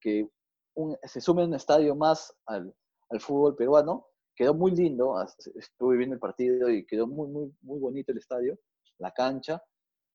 [0.00, 0.28] que
[0.74, 2.74] un, se sume un estadio más al,
[3.08, 4.08] al, fútbol peruano.
[4.34, 5.14] Quedó muy lindo,
[5.54, 8.58] estuve viendo el partido y quedó muy, muy, muy bonito el estadio,
[8.98, 9.62] la cancha.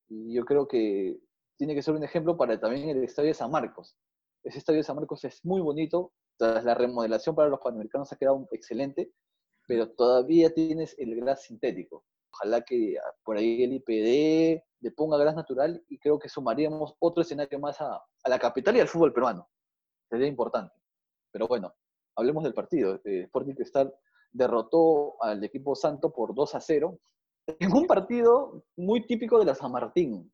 [0.08, 1.18] Y yo creo que
[1.56, 3.96] tiene que ser un ejemplo para también el estadio de San Marcos.
[4.42, 8.16] Ese estadio de San Marcos es muy bonito, tras la remodelación para los panamericanos ha
[8.16, 9.12] quedado excelente,
[9.66, 12.04] pero todavía tienes el gras sintético.
[12.32, 17.22] Ojalá que por ahí el IPD le ponga gras natural y creo que sumaríamos otro
[17.22, 19.48] escenario más a, la capital y al fútbol peruano
[20.08, 20.74] sería importante.
[21.30, 21.74] Pero bueno,
[22.16, 23.00] hablemos del partido.
[23.04, 23.94] Eh, Sporting Cristal
[24.32, 26.98] derrotó al equipo Santo por 2 a 0
[27.46, 30.32] en un partido muy típico de la San Martín.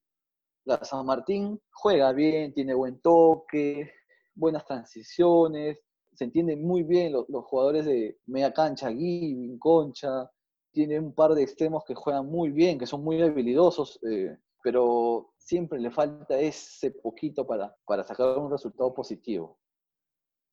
[0.64, 3.90] La San Martín juega bien, tiene buen toque,
[4.35, 5.79] buenas transiciones,
[6.14, 10.31] se entienden muy bien los, los jugadores de media cancha, Giving, Concha,
[10.73, 15.33] tiene un par de extremos que juegan muy bien, que son muy habilidosos, eh, pero
[15.37, 19.59] siempre le falta ese poquito para, para sacar un resultado positivo.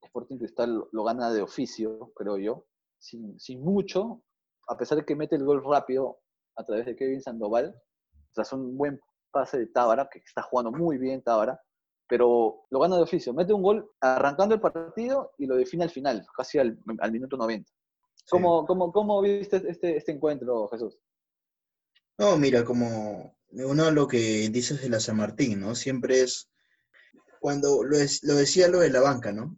[0.04, 2.66] Sporting Cristal lo gana de oficio, creo yo,
[3.00, 4.22] sin, sin, mucho,
[4.68, 6.20] a pesar de que mete el gol rápido
[6.56, 7.76] a través de Kevin Sandoval,
[8.34, 9.00] tras un buen
[9.36, 11.62] pase de Tábara, que está jugando muy bien Tábara,
[12.08, 13.34] pero lo gana de oficio.
[13.34, 17.36] Mete un gol arrancando el partido y lo define al final, casi al, al minuto
[17.36, 17.70] 90.
[18.30, 18.68] ¿Cómo, sí.
[18.68, 20.98] ¿cómo, ¿Cómo, viste este, este encuentro, Jesús?
[22.18, 25.76] No, mira, como uno lo que dices de la San Martín, ¿no?
[25.76, 26.50] Siempre es,
[27.42, 29.58] cuando lo, es, lo decía lo de la banca, ¿no?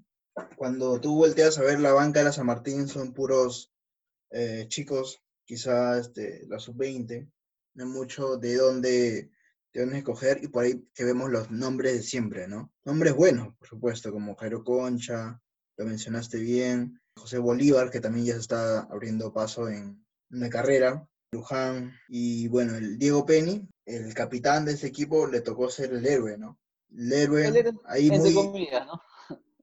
[0.55, 3.71] cuando tú volteas a ver la banca de la San Martín, son puros
[4.31, 7.31] eh, chicos, quizás este, la sub-20,
[7.75, 9.31] no mucho de dónde,
[9.73, 12.71] de dónde escoger, y por ahí que vemos los nombres de siempre, ¿no?
[12.85, 15.39] Nombres buenos, por supuesto, como Jairo Concha,
[15.77, 21.07] lo mencionaste bien, José Bolívar, que también ya se está abriendo paso en una carrera,
[21.31, 26.05] Luján, y bueno, el Diego Penny, el capitán de ese equipo, le tocó ser el
[26.05, 26.59] héroe, ¿no?
[26.95, 28.33] El héroe, el héroe ahí muy...
[28.33, 29.01] Comida, ¿no?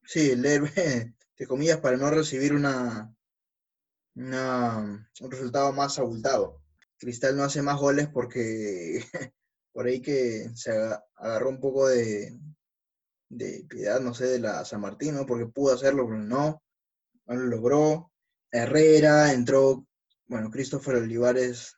[0.04, 0.70] Sí, el héroe,
[1.38, 3.14] de comillas, para no recibir una,
[4.14, 6.60] un resultado más abultado.
[6.98, 9.04] Cristal no hace más goles porque
[9.74, 10.70] por ahí que se
[11.16, 12.38] agarró un poco de,
[13.28, 15.26] de piedad, no sé, de la San Martín, ¿no?
[15.26, 16.62] Porque pudo hacerlo, pero no,
[17.26, 18.12] no lo logró.
[18.52, 19.84] Herrera entró,
[20.26, 21.76] bueno, Christopher Olivares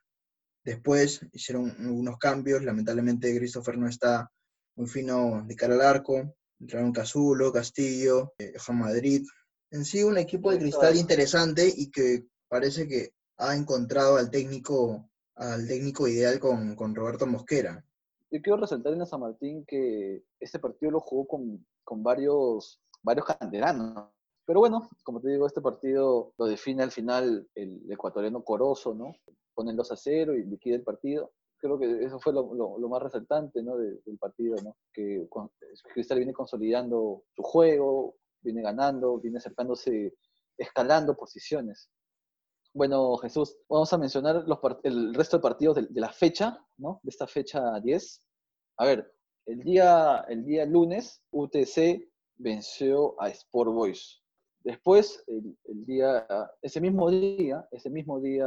[0.63, 4.31] después hicieron unos cambios, lamentablemente Christopher no está
[4.75, 9.25] muy fino de cara al arco, entraron Cazulo, Castillo, eh, Juan Madrid,
[9.71, 15.09] en sí un equipo de cristal interesante y que parece que ha encontrado al técnico,
[15.37, 17.85] al técnico ideal con, con Roberto Mosquera.
[18.31, 23.27] Yo quiero resaltar en San Martín que este partido lo jugó con, con varios, varios
[23.27, 24.11] canteranos.
[24.45, 29.15] Pero bueno, como te digo, este partido lo define al final el ecuatoriano Corozo, ¿no?
[29.55, 31.33] Ponen 2 a 0 y liquida el partido.
[31.59, 33.77] Creo que eso fue lo, más resaltante ¿no?
[33.77, 34.77] del, partido, ¿no?
[34.93, 35.27] Que
[35.95, 40.15] Cristal viene consolidando su juego, viene ganando, viene acercándose,
[40.59, 41.91] escalando posiciones.
[42.77, 44.45] Bueno, Jesús, vamos a mencionar
[44.83, 47.01] el resto de partidos de, la fecha, ¿no?
[47.03, 48.23] De esta fecha 10.
[48.77, 49.11] A ver,
[49.47, 54.23] el día, el día lunes, UTC venció a Sport Boys.
[54.63, 56.27] Después, el, día,
[56.61, 58.47] ese mismo día, ese mismo día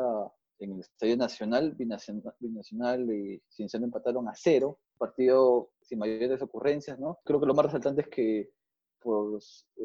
[0.60, 7.00] en el Estadio Nacional, Binacional, Binacional y Cienciano empataron a cero, partido sin mayores ocurrencias,
[7.00, 7.18] ¿no?
[7.24, 8.52] Creo que lo más resaltante es que
[9.02, 9.40] por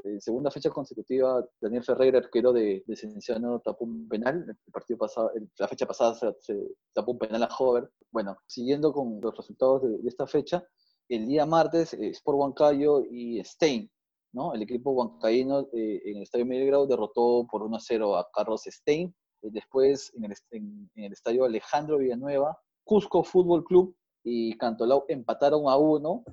[0.05, 4.45] eh, segunda fecha consecutiva, Daniel Ferreira, arquero de, de Cienciano, tapó un penal.
[4.49, 6.57] El partido pasado, la fecha pasada se,
[6.93, 7.91] tapó un penal a Hover.
[8.11, 10.67] Bueno, siguiendo con los resultados de, esta fecha,
[11.09, 13.91] el día martes, eh, Sport Huancayo y Stein,
[14.33, 14.55] ¿no?
[14.55, 19.15] El equipo huancaíno eh, en el Estadio Miguel derrotó por 1-0 a Carlos Stein.
[19.43, 25.77] después, en el, en el Estadio Alejandro Villanueva, Cusco Fútbol Club y Cantolao empataron a
[25.77, 26.25] uno,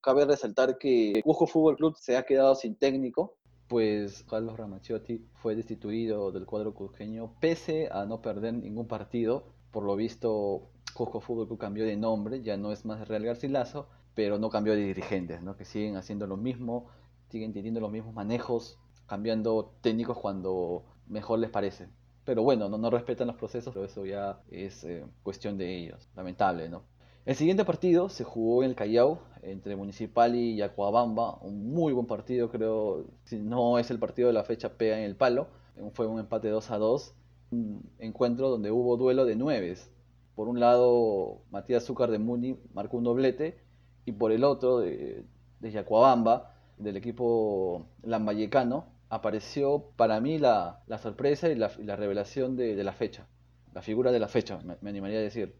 [0.00, 3.36] Cabe resaltar que Cusco Fútbol Club se ha quedado sin técnico,
[3.68, 9.44] pues Carlos Ramaciotti fue destituido del cuadro cusqueño pese a no perder ningún partido.
[9.70, 13.88] Por lo visto, Cusco Fútbol Club cambió de nombre, ya no es más Real Garcilaso,
[14.14, 15.56] pero no cambió de dirigentes, ¿no?
[15.56, 16.86] que siguen haciendo lo mismo,
[17.28, 21.88] siguen teniendo los mismos manejos, cambiando técnicos cuando mejor les parece.
[22.24, 26.08] Pero bueno, no, no respetan los procesos, pero eso ya es eh, cuestión de ellos.
[26.14, 26.84] Lamentable, ¿no?
[27.24, 32.06] El siguiente partido se jugó en el Callao entre Municipal y Acuabamba, un muy buen
[32.06, 35.48] partido, creo, si no es el partido de la fecha, pega en el palo.
[35.92, 37.14] Fue un empate 2 a 2,
[37.52, 39.90] un encuentro donde hubo duelo de nueves.
[40.34, 43.58] Por un lado, Matías Zúcar de Muni marcó un doblete
[44.04, 45.24] y por el otro, de,
[45.60, 52.92] de Yacuabamba, del equipo lambayecano, apareció para mí la, sorpresa y la, revelación de, la
[52.92, 53.26] fecha,
[53.74, 55.54] la figura de la fecha, me animaría a decir.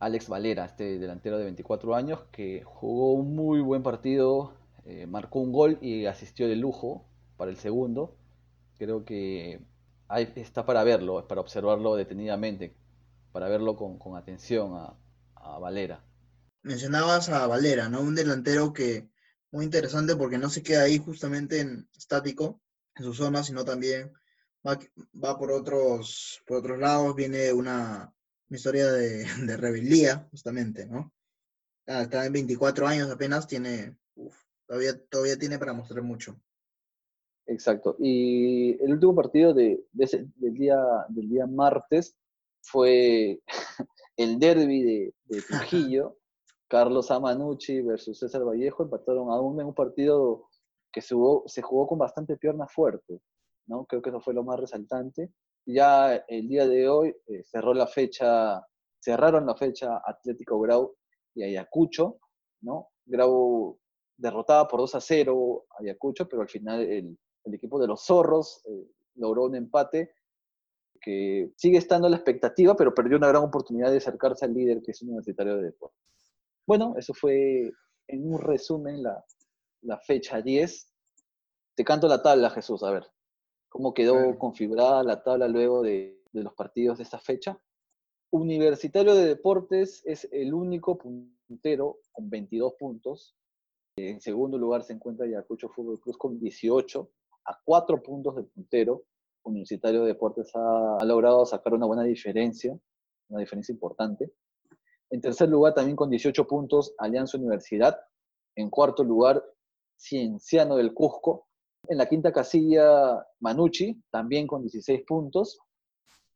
[0.00, 5.40] Alex Valera, este delantero de 24 años, que jugó un muy buen partido, eh, marcó
[5.40, 7.04] un gol y asistió de lujo
[7.36, 8.16] para el segundo.
[8.78, 9.60] Creo que
[10.36, 12.76] está para verlo, para observarlo detenidamente,
[13.32, 14.94] para verlo con, atención a,
[15.60, 16.04] Valera.
[16.62, 18.02] Mencionabas a Valera, ¿no?
[18.02, 19.08] Un delantero que
[19.50, 22.60] muy interesante porque no se queda ahí justamente en estático
[22.94, 24.12] en su zona, sino también
[24.66, 24.78] va,
[25.24, 28.12] va por otros por otros lados, viene una
[28.48, 31.12] una historia de, de rebeldía, justamente, ¿no?
[31.86, 33.96] Ah, está en 24 años apenas, tiene,
[34.66, 36.38] todavía, todavía tiene para mostrar mucho.
[37.46, 37.96] Exacto.
[37.98, 40.76] Y el último partido de, del, día,
[41.08, 42.14] del día martes
[42.60, 43.40] fue
[44.18, 46.18] el derby de, de Trujillo.
[46.70, 50.50] Carlos Amanucci versus César Vallejo empataron a uno en un partido
[50.92, 53.22] que se jugó, se jugó con bastante pierna fuerte.
[53.66, 53.86] ¿no?
[53.86, 55.32] Creo que eso fue lo más resaltante
[55.66, 58.66] ya el día de hoy eh, cerró la fecha,
[58.98, 60.96] cerraron la fecha Atlético Grau
[61.34, 62.18] y Ayacucho,
[62.62, 62.88] ¿no?
[63.04, 63.78] Grau
[64.16, 67.18] derrotaba por 2 a 0 a Ayacucho, pero al final el,
[67.52, 70.12] equipo de los zorros eh, logró un empate
[71.00, 74.90] que sigue estando la expectativa, pero perdió una gran oportunidad de acercarse al líder, que
[74.90, 75.98] es Universitario de Deportes.
[76.66, 77.72] Bueno, eso fue
[78.06, 79.24] en un resumen la,
[79.82, 80.92] la fecha 10.
[81.74, 83.06] Te canto la tabla, Jesús, a ver
[83.68, 87.58] cómo quedó configurada la tabla luego de, los partidos de esta fecha.
[88.30, 93.34] Universitario de Deportes es el único puntero con 22 puntos.
[93.96, 97.10] En segundo lugar se encuentra Ayacucho Fútbol Cruz con 18,
[97.46, 99.04] a 4 puntos de puntero.
[99.42, 102.78] Universitario de Deportes ha, logrado sacar una buena diferencia,
[103.28, 104.30] una diferencia importante.
[105.10, 107.98] En tercer lugar, también con 18 puntos, Alianza Universidad.
[108.54, 109.42] En cuarto lugar,
[109.96, 111.47] Cienciano del Cusco
[111.86, 115.58] en la quinta casilla, Manucci, también con 16 puntos.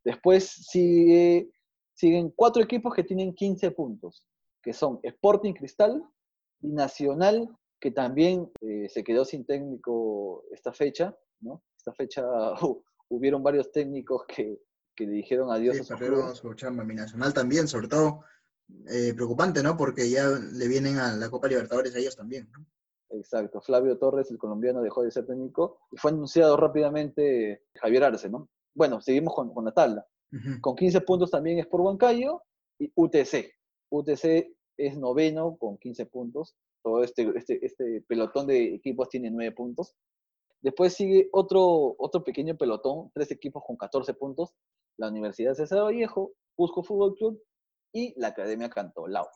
[0.05, 1.50] Después sigue,
[1.94, 4.26] siguen cuatro equipos que tienen 15 puntos,
[4.62, 6.02] que son Sporting Cristal
[6.61, 7.48] y Nacional,
[7.81, 11.62] que también eh, se quedó sin técnico esta fecha, ¿no?
[11.76, 12.24] Esta fecha
[13.09, 14.59] hubieron varios técnicos que,
[14.94, 16.38] que le dijeron adiós Sí, a clubes.
[16.38, 16.85] su chamba.
[16.85, 18.20] Binacional también, sobre todo
[18.88, 19.76] eh, preocupante, ¿no?
[19.76, 22.48] Porque ya le vienen a la Copa Libertadores a ellos también.
[22.52, 22.64] ¿no?
[23.12, 28.31] Exacto, Flavio Torres, el colombiano, dejó de ser técnico y fue anunciado rápidamente Javier Arce,
[28.31, 28.48] ¿no?
[28.75, 30.07] Bueno, seguimos con, con la tabla.
[30.62, 32.42] Con 15 puntos también es por Huancayo
[32.79, 33.53] y UTC.
[33.90, 36.57] UTC es noveno con 15 puntos.
[36.83, 39.94] Todo este, este, este pelotón de equipos tiene 9 puntos.
[40.62, 44.55] Después sigue otro, otro pequeño pelotón, tres equipos con 14 puntos.
[44.96, 47.42] La Universidad César Vallejo, Cusco Fútbol Club
[47.92, 49.29] y la Academia Cantolao.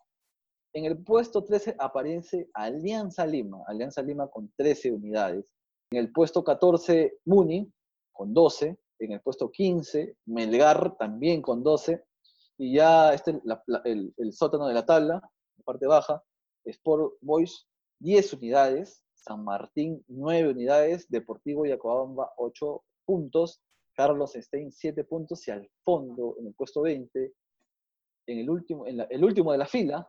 [0.76, 5.46] En el puesto 13 aparece Alianza Lima, Alianza Lima con 13 unidades.
[5.90, 7.72] En el puesto 14, Muni
[8.12, 8.76] con 12.
[8.98, 12.04] En el puesto 15, Melgar también con 12.
[12.58, 15.14] Y ya este, la- el, sótano de la tabla,
[15.56, 16.22] la parte baja,
[16.66, 17.66] Sport Boys
[18.00, 23.62] 10 unidades, San Martín 9 unidades, Deportivo Yacobamba 8 puntos,
[23.94, 27.32] Carlos Stein 7 puntos y al fondo, en el puesto 20,
[28.26, 30.06] en el último, en el último de la fila,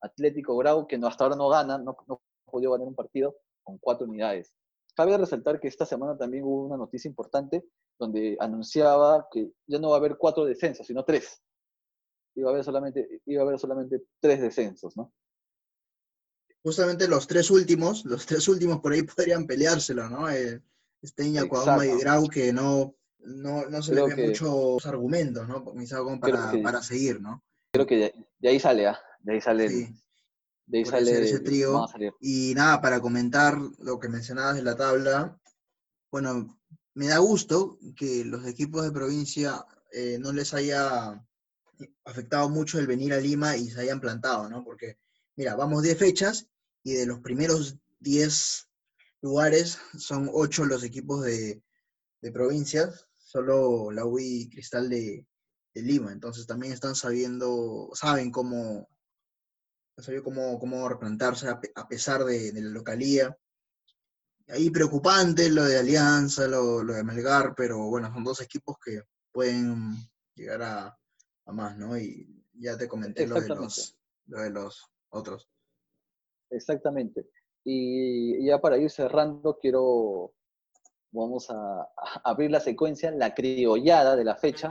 [0.00, 3.78] Atlético Grau, que no, hasta ahora no gana, no, no podido ganar un partido, con
[3.78, 4.52] 4 unidades.
[4.94, 7.64] Cabe resaltar que esta semana también hubo una noticia importante
[7.98, 11.42] donde anunciaba que ya no va a haber cuatro descensos, sino tres.
[12.34, 15.12] Iba a haber solamente, iba a haber solamente tres descensos, ¿no?
[16.62, 20.28] Justamente los tres últimos, los tres últimos por ahí podrían peleárselo, ¿no?
[20.30, 20.60] Eh,
[21.48, 22.00] Coahuila y.
[22.00, 25.64] Grau, que no, no, no se Creo les ve que- muchos argumentos, ¿no?
[26.20, 27.42] Para, que- para seguir, ¿no?
[27.72, 28.98] Creo que de, de ahí sale, ¿ah?
[29.22, 29.94] De ahí sale, el- Sí.
[30.66, 31.86] de ahí sale, ese trío.
[32.20, 35.38] Y nada, para comentar lo que mencionabas de la tabla,
[36.10, 36.60] bueno,
[36.94, 41.24] me da gusto que los equipos de provincia eh, no les haya
[42.04, 44.62] afectado mucho el venir a Lima y se hayan plantado, ¿no?
[44.64, 44.98] Porque,
[45.36, 46.46] mira, vamos 10 fechas
[46.84, 48.68] y de los primeros 10
[49.22, 51.62] lugares son 8 los equipos de,
[52.20, 55.26] de provincias, solo la UI Cristal de,
[55.74, 58.88] de Lima, entonces también están sabiendo, saben cómo,
[60.02, 63.36] sabido cómo, cómo replantarse a, pe- a pesar de, de la localía.
[64.48, 69.02] Ahí preocupante lo de Alianza, lo, lo de Melgar, pero bueno, son dos equipos que
[69.32, 69.94] pueden
[70.34, 70.98] llegar a,
[71.46, 71.96] a más, ¿no?
[71.96, 75.48] Y ya te comenté lo de los, lo de los otros.
[76.50, 77.28] Exactamente.
[77.64, 80.32] Y ya para ir cerrando, quiero,
[81.12, 84.70] vamos a, a abrir la secuencia, la criollada de la fecha.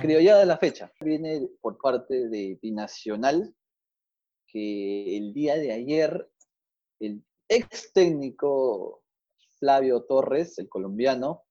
[0.00, 3.54] La criollada de la fecha viene por parte de Binacional,
[4.46, 6.26] que el día de ayer
[7.00, 9.02] el ex técnico
[9.58, 11.42] Flavio Torres, el colombiano,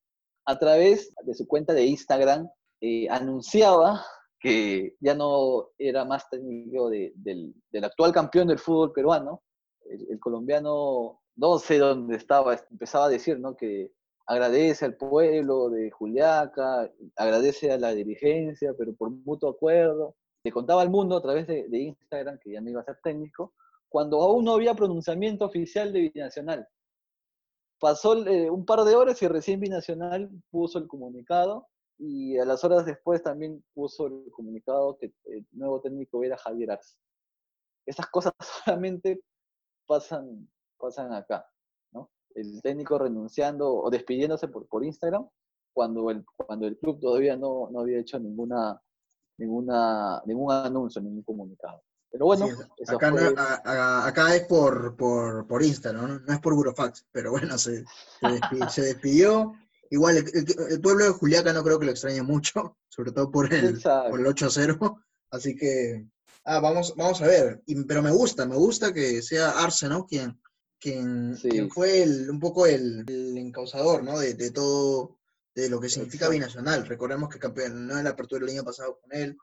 [0.46, 2.50] a través de su cuenta de Instagram,
[2.82, 4.04] eh, anunciaba
[4.40, 9.44] que ya no era más técnico de- del, del actual campeón del fútbol peruano,
[9.86, 13.56] el, el colombiano, no sé dónde estaba, empezaba a decir ¿no?
[13.56, 13.92] que
[14.30, 20.16] agradece al pueblo de Juliaca, agradece a la dirigencia, pero por mutuo acuerdo.
[20.44, 23.56] Le contaba al mundo a través de, Instagram que ya no iba a ser técnico,
[23.90, 26.68] cuando aún no había pronunciamiento oficial de Binacional.
[27.80, 32.64] Pasó eh, un par de horas y recién Binacional puso el comunicado y a las
[32.64, 36.96] horas después también puso el comunicado que el nuevo técnico era Javier Arce.
[37.88, 39.22] Esas cosas solamente
[39.88, 41.50] pasan, pasan acá.
[42.36, 45.28] El técnico renunciando o despidiéndose por, por Instagram
[45.74, 48.80] cuando el, cuando el club todavía no, no había hecho ninguna,
[49.38, 51.82] ninguna, ningún anuncio, ningún comunicado.
[52.12, 52.54] Pero bueno, Sí,
[52.88, 56.20] acá, no- a- a- acá es por, por, por Instagram, ¿no?
[56.20, 59.54] no es por Burofax, pero bueno, se, se, despi- se despidió.
[59.92, 63.30] Igual el, el- el pueblo de Juliaca no creo que lo extrañe mucho, sobre todo
[63.32, 65.04] por el, por el 8-0.
[65.32, 66.08] Así que,
[66.46, 67.62] ah, vamos, vamos a ver.
[67.68, 70.06] Y- pero me gusta, me gusta que sea Arce, ¿no?
[70.08, 70.40] Quien,
[70.80, 71.50] quien, Sí.
[71.50, 74.18] quien fue el, un poco el, el encausador, ¿no?
[74.20, 75.18] De, de todo,
[75.56, 76.34] de lo que significa Exacto.
[76.34, 76.86] binacional.
[76.88, 79.38] Recordemos que campeón, no en la apertura del año pasado con él,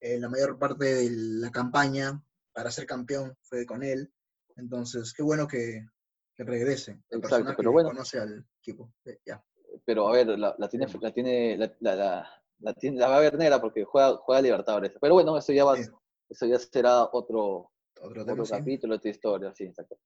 [0.00, 4.12] eh, la mayor parte de la campaña para ser campeón fue con él.
[4.56, 5.86] Entonces, qué bueno que,
[6.34, 7.00] que regrese.
[7.10, 7.90] La Exacto, pero que bueno.
[7.90, 8.92] conoce al equipo.
[9.04, 9.44] Eh, ya.
[9.84, 12.28] pero a ver, la, la tiene, la tiene, la, la,
[12.60, 14.92] la- tiene, la va a ver negra porque juega, juega Libertadores.
[15.00, 15.88] Pero bueno, eso ya va, Sí.
[16.28, 19.98] eso ya será otro, Otro tema, otro capítulo, otra historia, sí, exacto.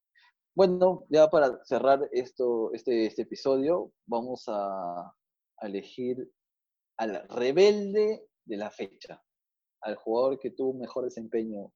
[0.55, 5.15] Bueno, ya para cerrar esto, este, este episodio, vamos a,
[5.63, 6.29] elegir
[6.97, 9.23] al rebelde de la fecha,
[9.81, 11.73] al jugador que tuvo mejor desempeño.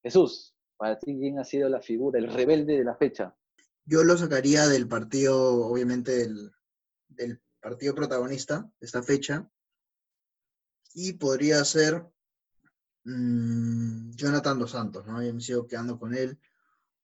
[0.00, 3.36] Jesús, para ti, ¿quién ha sido la figura, el rebelde de la fecha?
[3.84, 6.52] Yo lo sacaría del partido, obviamente, del,
[7.08, 9.50] del partido protagonista de esta fecha.
[10.94, 12.06] Y podría ser
[13.04, 15.20] mm, Jonathan Dos Santos, ¿no?
[15.20, 16.38] Yo me sigo quedando con él.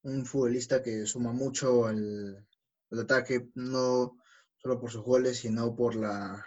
[0.05, 2.47] Un futbolista que suma mucho al,
[2.91, 4.19] ataque, no
[4.59, 6.45] solo por sus goles, sino por la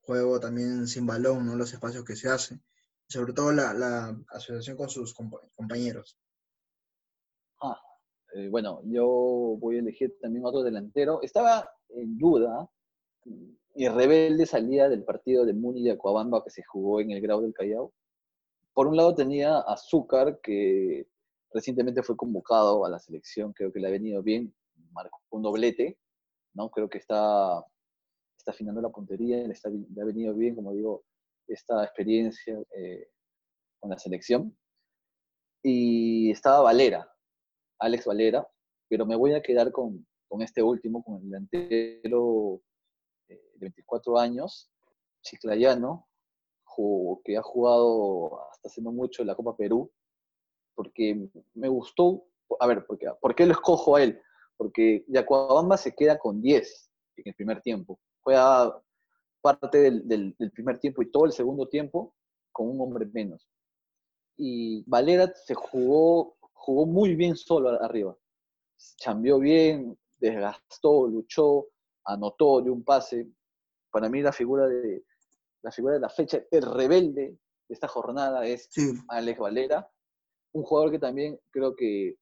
[0.00, 1.56] juego también sin balón, ¿no?
[1.56, 2.60] Los espacios que se hace.
[3.08, 6.18] Sobre todo la, la asociación con sus compa- compañeros.
[7.62, 7.80] Ah,
[8.34, 11.20] eh, bueno, yo voy a elegir también otro delantero.
[11.22, 12.68] Estaba en duda
[13.74, 17.40] y Rebelde salía del partido de Muni y Acuabamba que se jugó en el Grau
[17.40, 17.92] del Callao.
[18.72, 21.06] Por un lado tenía Azúcar, que
[21.54, 24.52] recientemente fue convocado a la selección, creo que le ha venido bien,
[24.90, 25.98] marcó un doblete,
[26.52, 26.68] ¿no?
[26.70, 27.64] Creo que está,
[28.36, 31.04] está afinando la puntería, le, ha venido bien, como digo,
[31.46, 33.08] esta experiencia eh,
[33.78, 34.56] con la selección.
[35.62, 37.10] Y estaba Valera,
[37.78, 38.46] Alex Valera,
[38.88, 42.60] pero me voy a quedar con, con este último, con el delantero
[43.28, 44.70] eh, de 24 años,
[45.22, 46.08] chiclayano,
[47.24, 49.92] que ha jugado hasta hace mucho en la Copa Perú,
[50.74, 52.24] porque me gustó,
[52.60, 54.20] a ver, porque, ¿por qué lo escojo a él?
[54.56, 58.80] Porque Yacuabamba se queda con 10 en el primer tiempo, juega
[59.40, 62.14] parte del, del- del primer tiempo y todo el segundo tiempo
[62.52, 63.46] con un hombre menos.
[64.36, 68.16] Y Valera se jugó, jugó muy bien solo arriba.
[68.96, 71.66] Chambeó bien, desgastó, luchó,
[72.04, 73.28] anotó de un pase.
[73.90, 75.04] Para mí la figura de
[75.62, 79.88] la figura de la fecha, el rebelde de esta jornada es Sí, Alex Valera,
[80.54, 82.16] un jugador que también creo que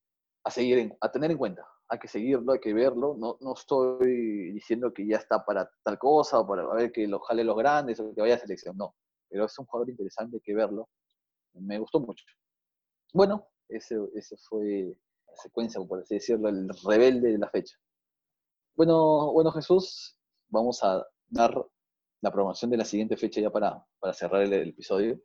[0.45, 1.67] a seguir, en- a tener en cuenta.
[1.89, 3.17] Hay que seguirlo, hay que verlo.
[3.19, 7.21] No, no estoy diciendo que ya está para tal cosa, o para ver que lo
[7.21, 8.95] jale los grandes o que vaya a selección, no.
[9.29, 10.89] Pero es un jugador interesante, hay que verlo.
[11.55, 12.25] Me gustó mucho.
[13.15, 14.97] Bueno, ese, ese fue
[15.29, 17.77] la secuencia, por así decirlo, el rebelde de la fecha.
[18.75, 20.17] Bueno, bueno Jesús,
[20.49, 21.55] vamos a dar
[22.23, 25.21] la promoción de la siguiente fecha ya para, para cerrar el episodio.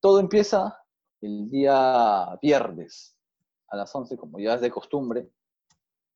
[0.00, 0.76] Todo empieza
[1.20, 3.16] el día viernes
[3.68, 5.30] a las 11, como ya es de costumbre,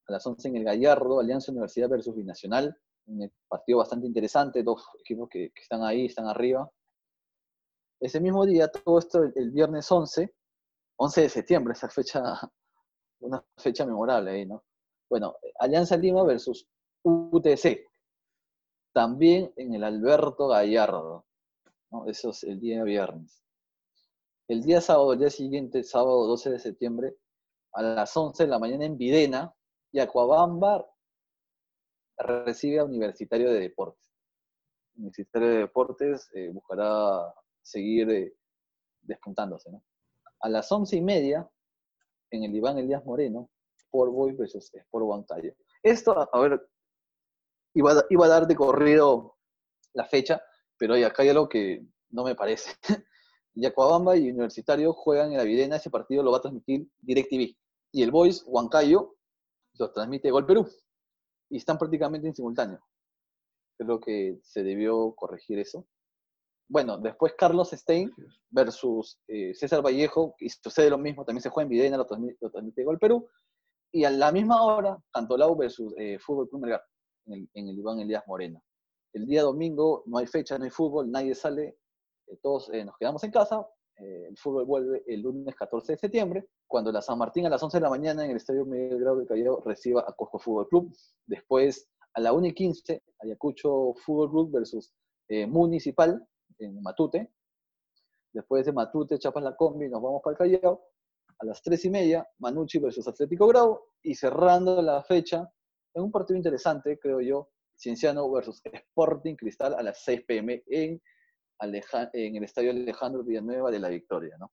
[0.06, 2.76] a las 11 en el Gallardo, Alianza Universidad versus Binacional,
[3.06, 6.70] un partido bastante interesante, dos equipos que, están ahí, están arriba.
[8.00, 10.32] Ese mismo día, todo esto el, el viernes 11,
[10.96, 12.22] 11 de septiembre, esa fecha,
[13.20, 14.64] una fecha memorable ahí, ¿no?
[15.08, 16.66] Bueno, Alianza Lima versus
[17.02, 17.86] UTC,
[18.92, 21.26] también en el Alberto Gallardo,
[21.90, 22.06] ¿no?
[22.06, 23.42] Eso es el día viernes.
[24.52, 27.16] El día sábado, el día siguiente, sábado 12 de septiembre,
[27.72, 29.50] a las 11 de la mañana en Videna,
[29.90, 30.86] y Acuabamba
[32.18, 34.12] recibe a Universitario de Deportes.
[34.94, 38.36] Universitario de Deportes eh, buscará seguir eh,
[39.00, 39.72] despuntándose.
[39.72, 39.82] ¿no?
[40.40, 41.50] A las 11 y media,
[42.30, 43.48] en el Iván Elías Moreno,
[43.78, 45.54] Sport Boy versus Sport Huancayo.
[45.82, 46.60] Esto, a ver,
[47.72, 49.38] iba a, iba a dar de corrido
[49.94, 50.42] la fecha,
[50.76, 52.72] pero hay acá hay algo que no me parece.
[53.54, 57.56] Yacuabamba y Universitario juegan en la Videna, ese partido lo va a transmitir DirecTV.
[57.92, 59.16] Y el Boys, Huancayo,
[59.78, 60.66] lo transmite Gol Perú.
[61.50, 62.80] Y están prácticamente en simultáneo.
[63.78, 65.86] Creo que se debió corregir eso.
[66.68, 68.10] Bueno, después Carlos Stein
[68.48, 72.38] versus eh, César Vallejo, y sucede lo mismo, también se juega en Videna, lo transmite,
[72.40, 73.28] lo transmite Gol Perú.
[73.92, 76.82] Y a la misma hora, Cantolao versus eh, Fútbol Club Melgar,
[77.26, 78.62] en el, en el Iván Elías Moreno.
[79.12, 81.76] El día domingo no hay fecha, no hay fútbol, nadie sale,
[82.36, 83.66] todos eh, nos quedamos en casa.
[83.96, 87.62] eh, el fútbol vuelve el lunes 14 de septiembre, cuando la San Martín a las
[87.62, 90.68] 11 de la mañana en el Estadio Miguel Grau de Callao reciba a Cusco Fútbol
[90.68, 90.96] Club.
[91.26, 94.92] Después, a la 1 y 15, Ayacucho Fútbol Club versus
[95.28, 96.26] eh, Municipal
[96.58, 97.32] en Matute.
[98.32, 100.86] Después de Matute, Chapas la Combi, nos vamos para el Callao.
[101.38, 103.80] A las 3 y media, Manucci versus Atlético Grau.
[104.02, 105.52] Y cerrando la fecha,
[105.94, 111.02] en un partido interesante, creo yo, Cienciano versus Sporting Cristal a las 6 pm en,
[111.62, 114.36] Aleja- en el Estadio Alejandro Villanueva de la Victoria.
[114.38, 114.52] ¿no?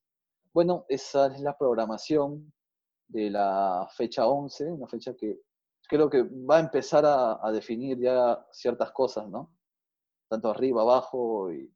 [0.54, 2.54] Bueno, esa es la programación
[3.08, 5.42] de la fecha 11, una fecha que
[5.88, 9.52] creo que va a empezar a, definir ya ciertas cosas, ¿no?
[10.30, 11.74] Tanto arriba, abajo y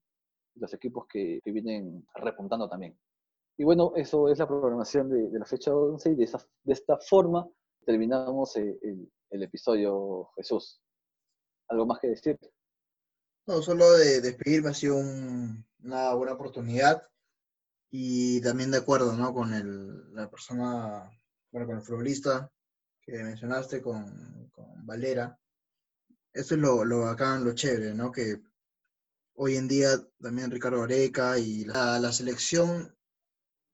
[0.55, 2.95] los equipos que, vienen repuntando también.
[3.57, 6.29] Y bueno, eso es la programación de, la fecha 11 y de,
[6.65, 7.49] esta forma
[7.85, 8.77] terminamos eh,
[9.31, 10.79] el episodio Jesús.
[11.69, 12.39] ¿Algo más que decir?
[13.45, 17.03] No, solo de despedirme ha sido un- una buena oportunidad
[17.91, 19.33] y también de acuerdo, ¿no?
[19.33, 21.09] Con el, la persona,
[21.51, 22.51] bueno, con el futbolista
[23.01, 25.37] que mencionaste, con, con Valera.
[26.31, 28.11] Eso es lo, lo bacán, lo chévere, ¿no?
[28.11, 28.41] Que
[29.35, 29.89] hoy en día
[30.21, 32.95] también Ricardo Areca y la, la selección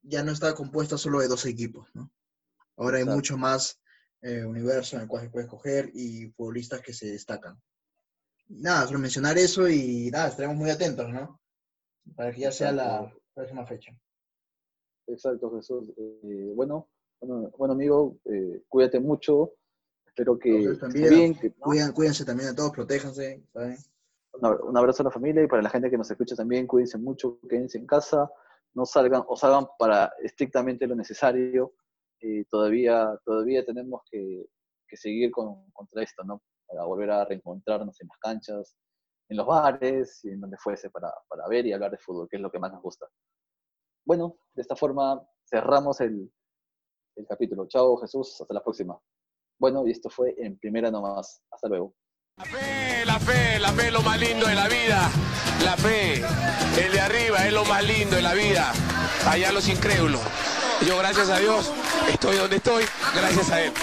[0.01, 2.11] ya no está compuesta solo de dos equipos, ¿no?
[2.75, 3.15] Ahora hay Exacto.
[3.17, 3.79] mucho más
[4.21, 7.61] eh, universo en el cual se puede escoger y futbolistas que se destacan.
[8.49, 11.39] Nada, solo mencionar eso y nada, estaremos muy atentos, ¿no?
[12.15, 13.91] Para que ya sea la próxima fecha.
[15.07, 15.89] exacto, Jesús.
[15.97, 16.89] Eh, bueno,
[17.21, 19.53] bueno, bueno, amigo, eh, cuídate mucho.
[20.05, 21.09] Espero que también.
[21.09, 21.39] bien.
[21.39, 21.53] que-
[21.93, 23.77] cuídense también a todos, protéjanse, ¿saben?
[24.41, 27.39] un abrazo a la familia y para la gente que nos escucha también, cuídense mucho,
[27.49, 28.29] quédense en casa,
[28.73, 31.73] no salgan o salgan para estrictamente lo necesario.
[32.21, 34.45] Eh, todavía, todavía tenemos que,
[34.87, 36.41] que seguir con, contra esto, ¿no?
[36.69, 38.77] Para volver a reencontrarnos en las canchas,
[39.27, 42.37] en los bares y en donde fuese para, para ver y hablar de fútbol, que
[42.37, 43.07] es lo que más nos gusta.
[44.05, 46.31] Bueno, de esta forma cerramos el,
[47.15, 47.67] el capítulo.
[47.67, 48.99] Chao Jesús, hasta la próxima.
[49.59, 51.41] Bueno, y esto fue en primera nomás.
[51.51, 51.93] Hasta luego.
[52.37, 55.09] La fe, la fe, la fe es lo más lindo de la vida.
[55.63, 56.23] La fe,
[56.81, 58.71] el de arriba es lo más lindo de la vida.
[59.27, 60.21] Allá los incrédulos.
[60.87, 61.73] Yo, gracias a Dios,
[62.09, 63.73] estoy donde estoy, gracias a Él.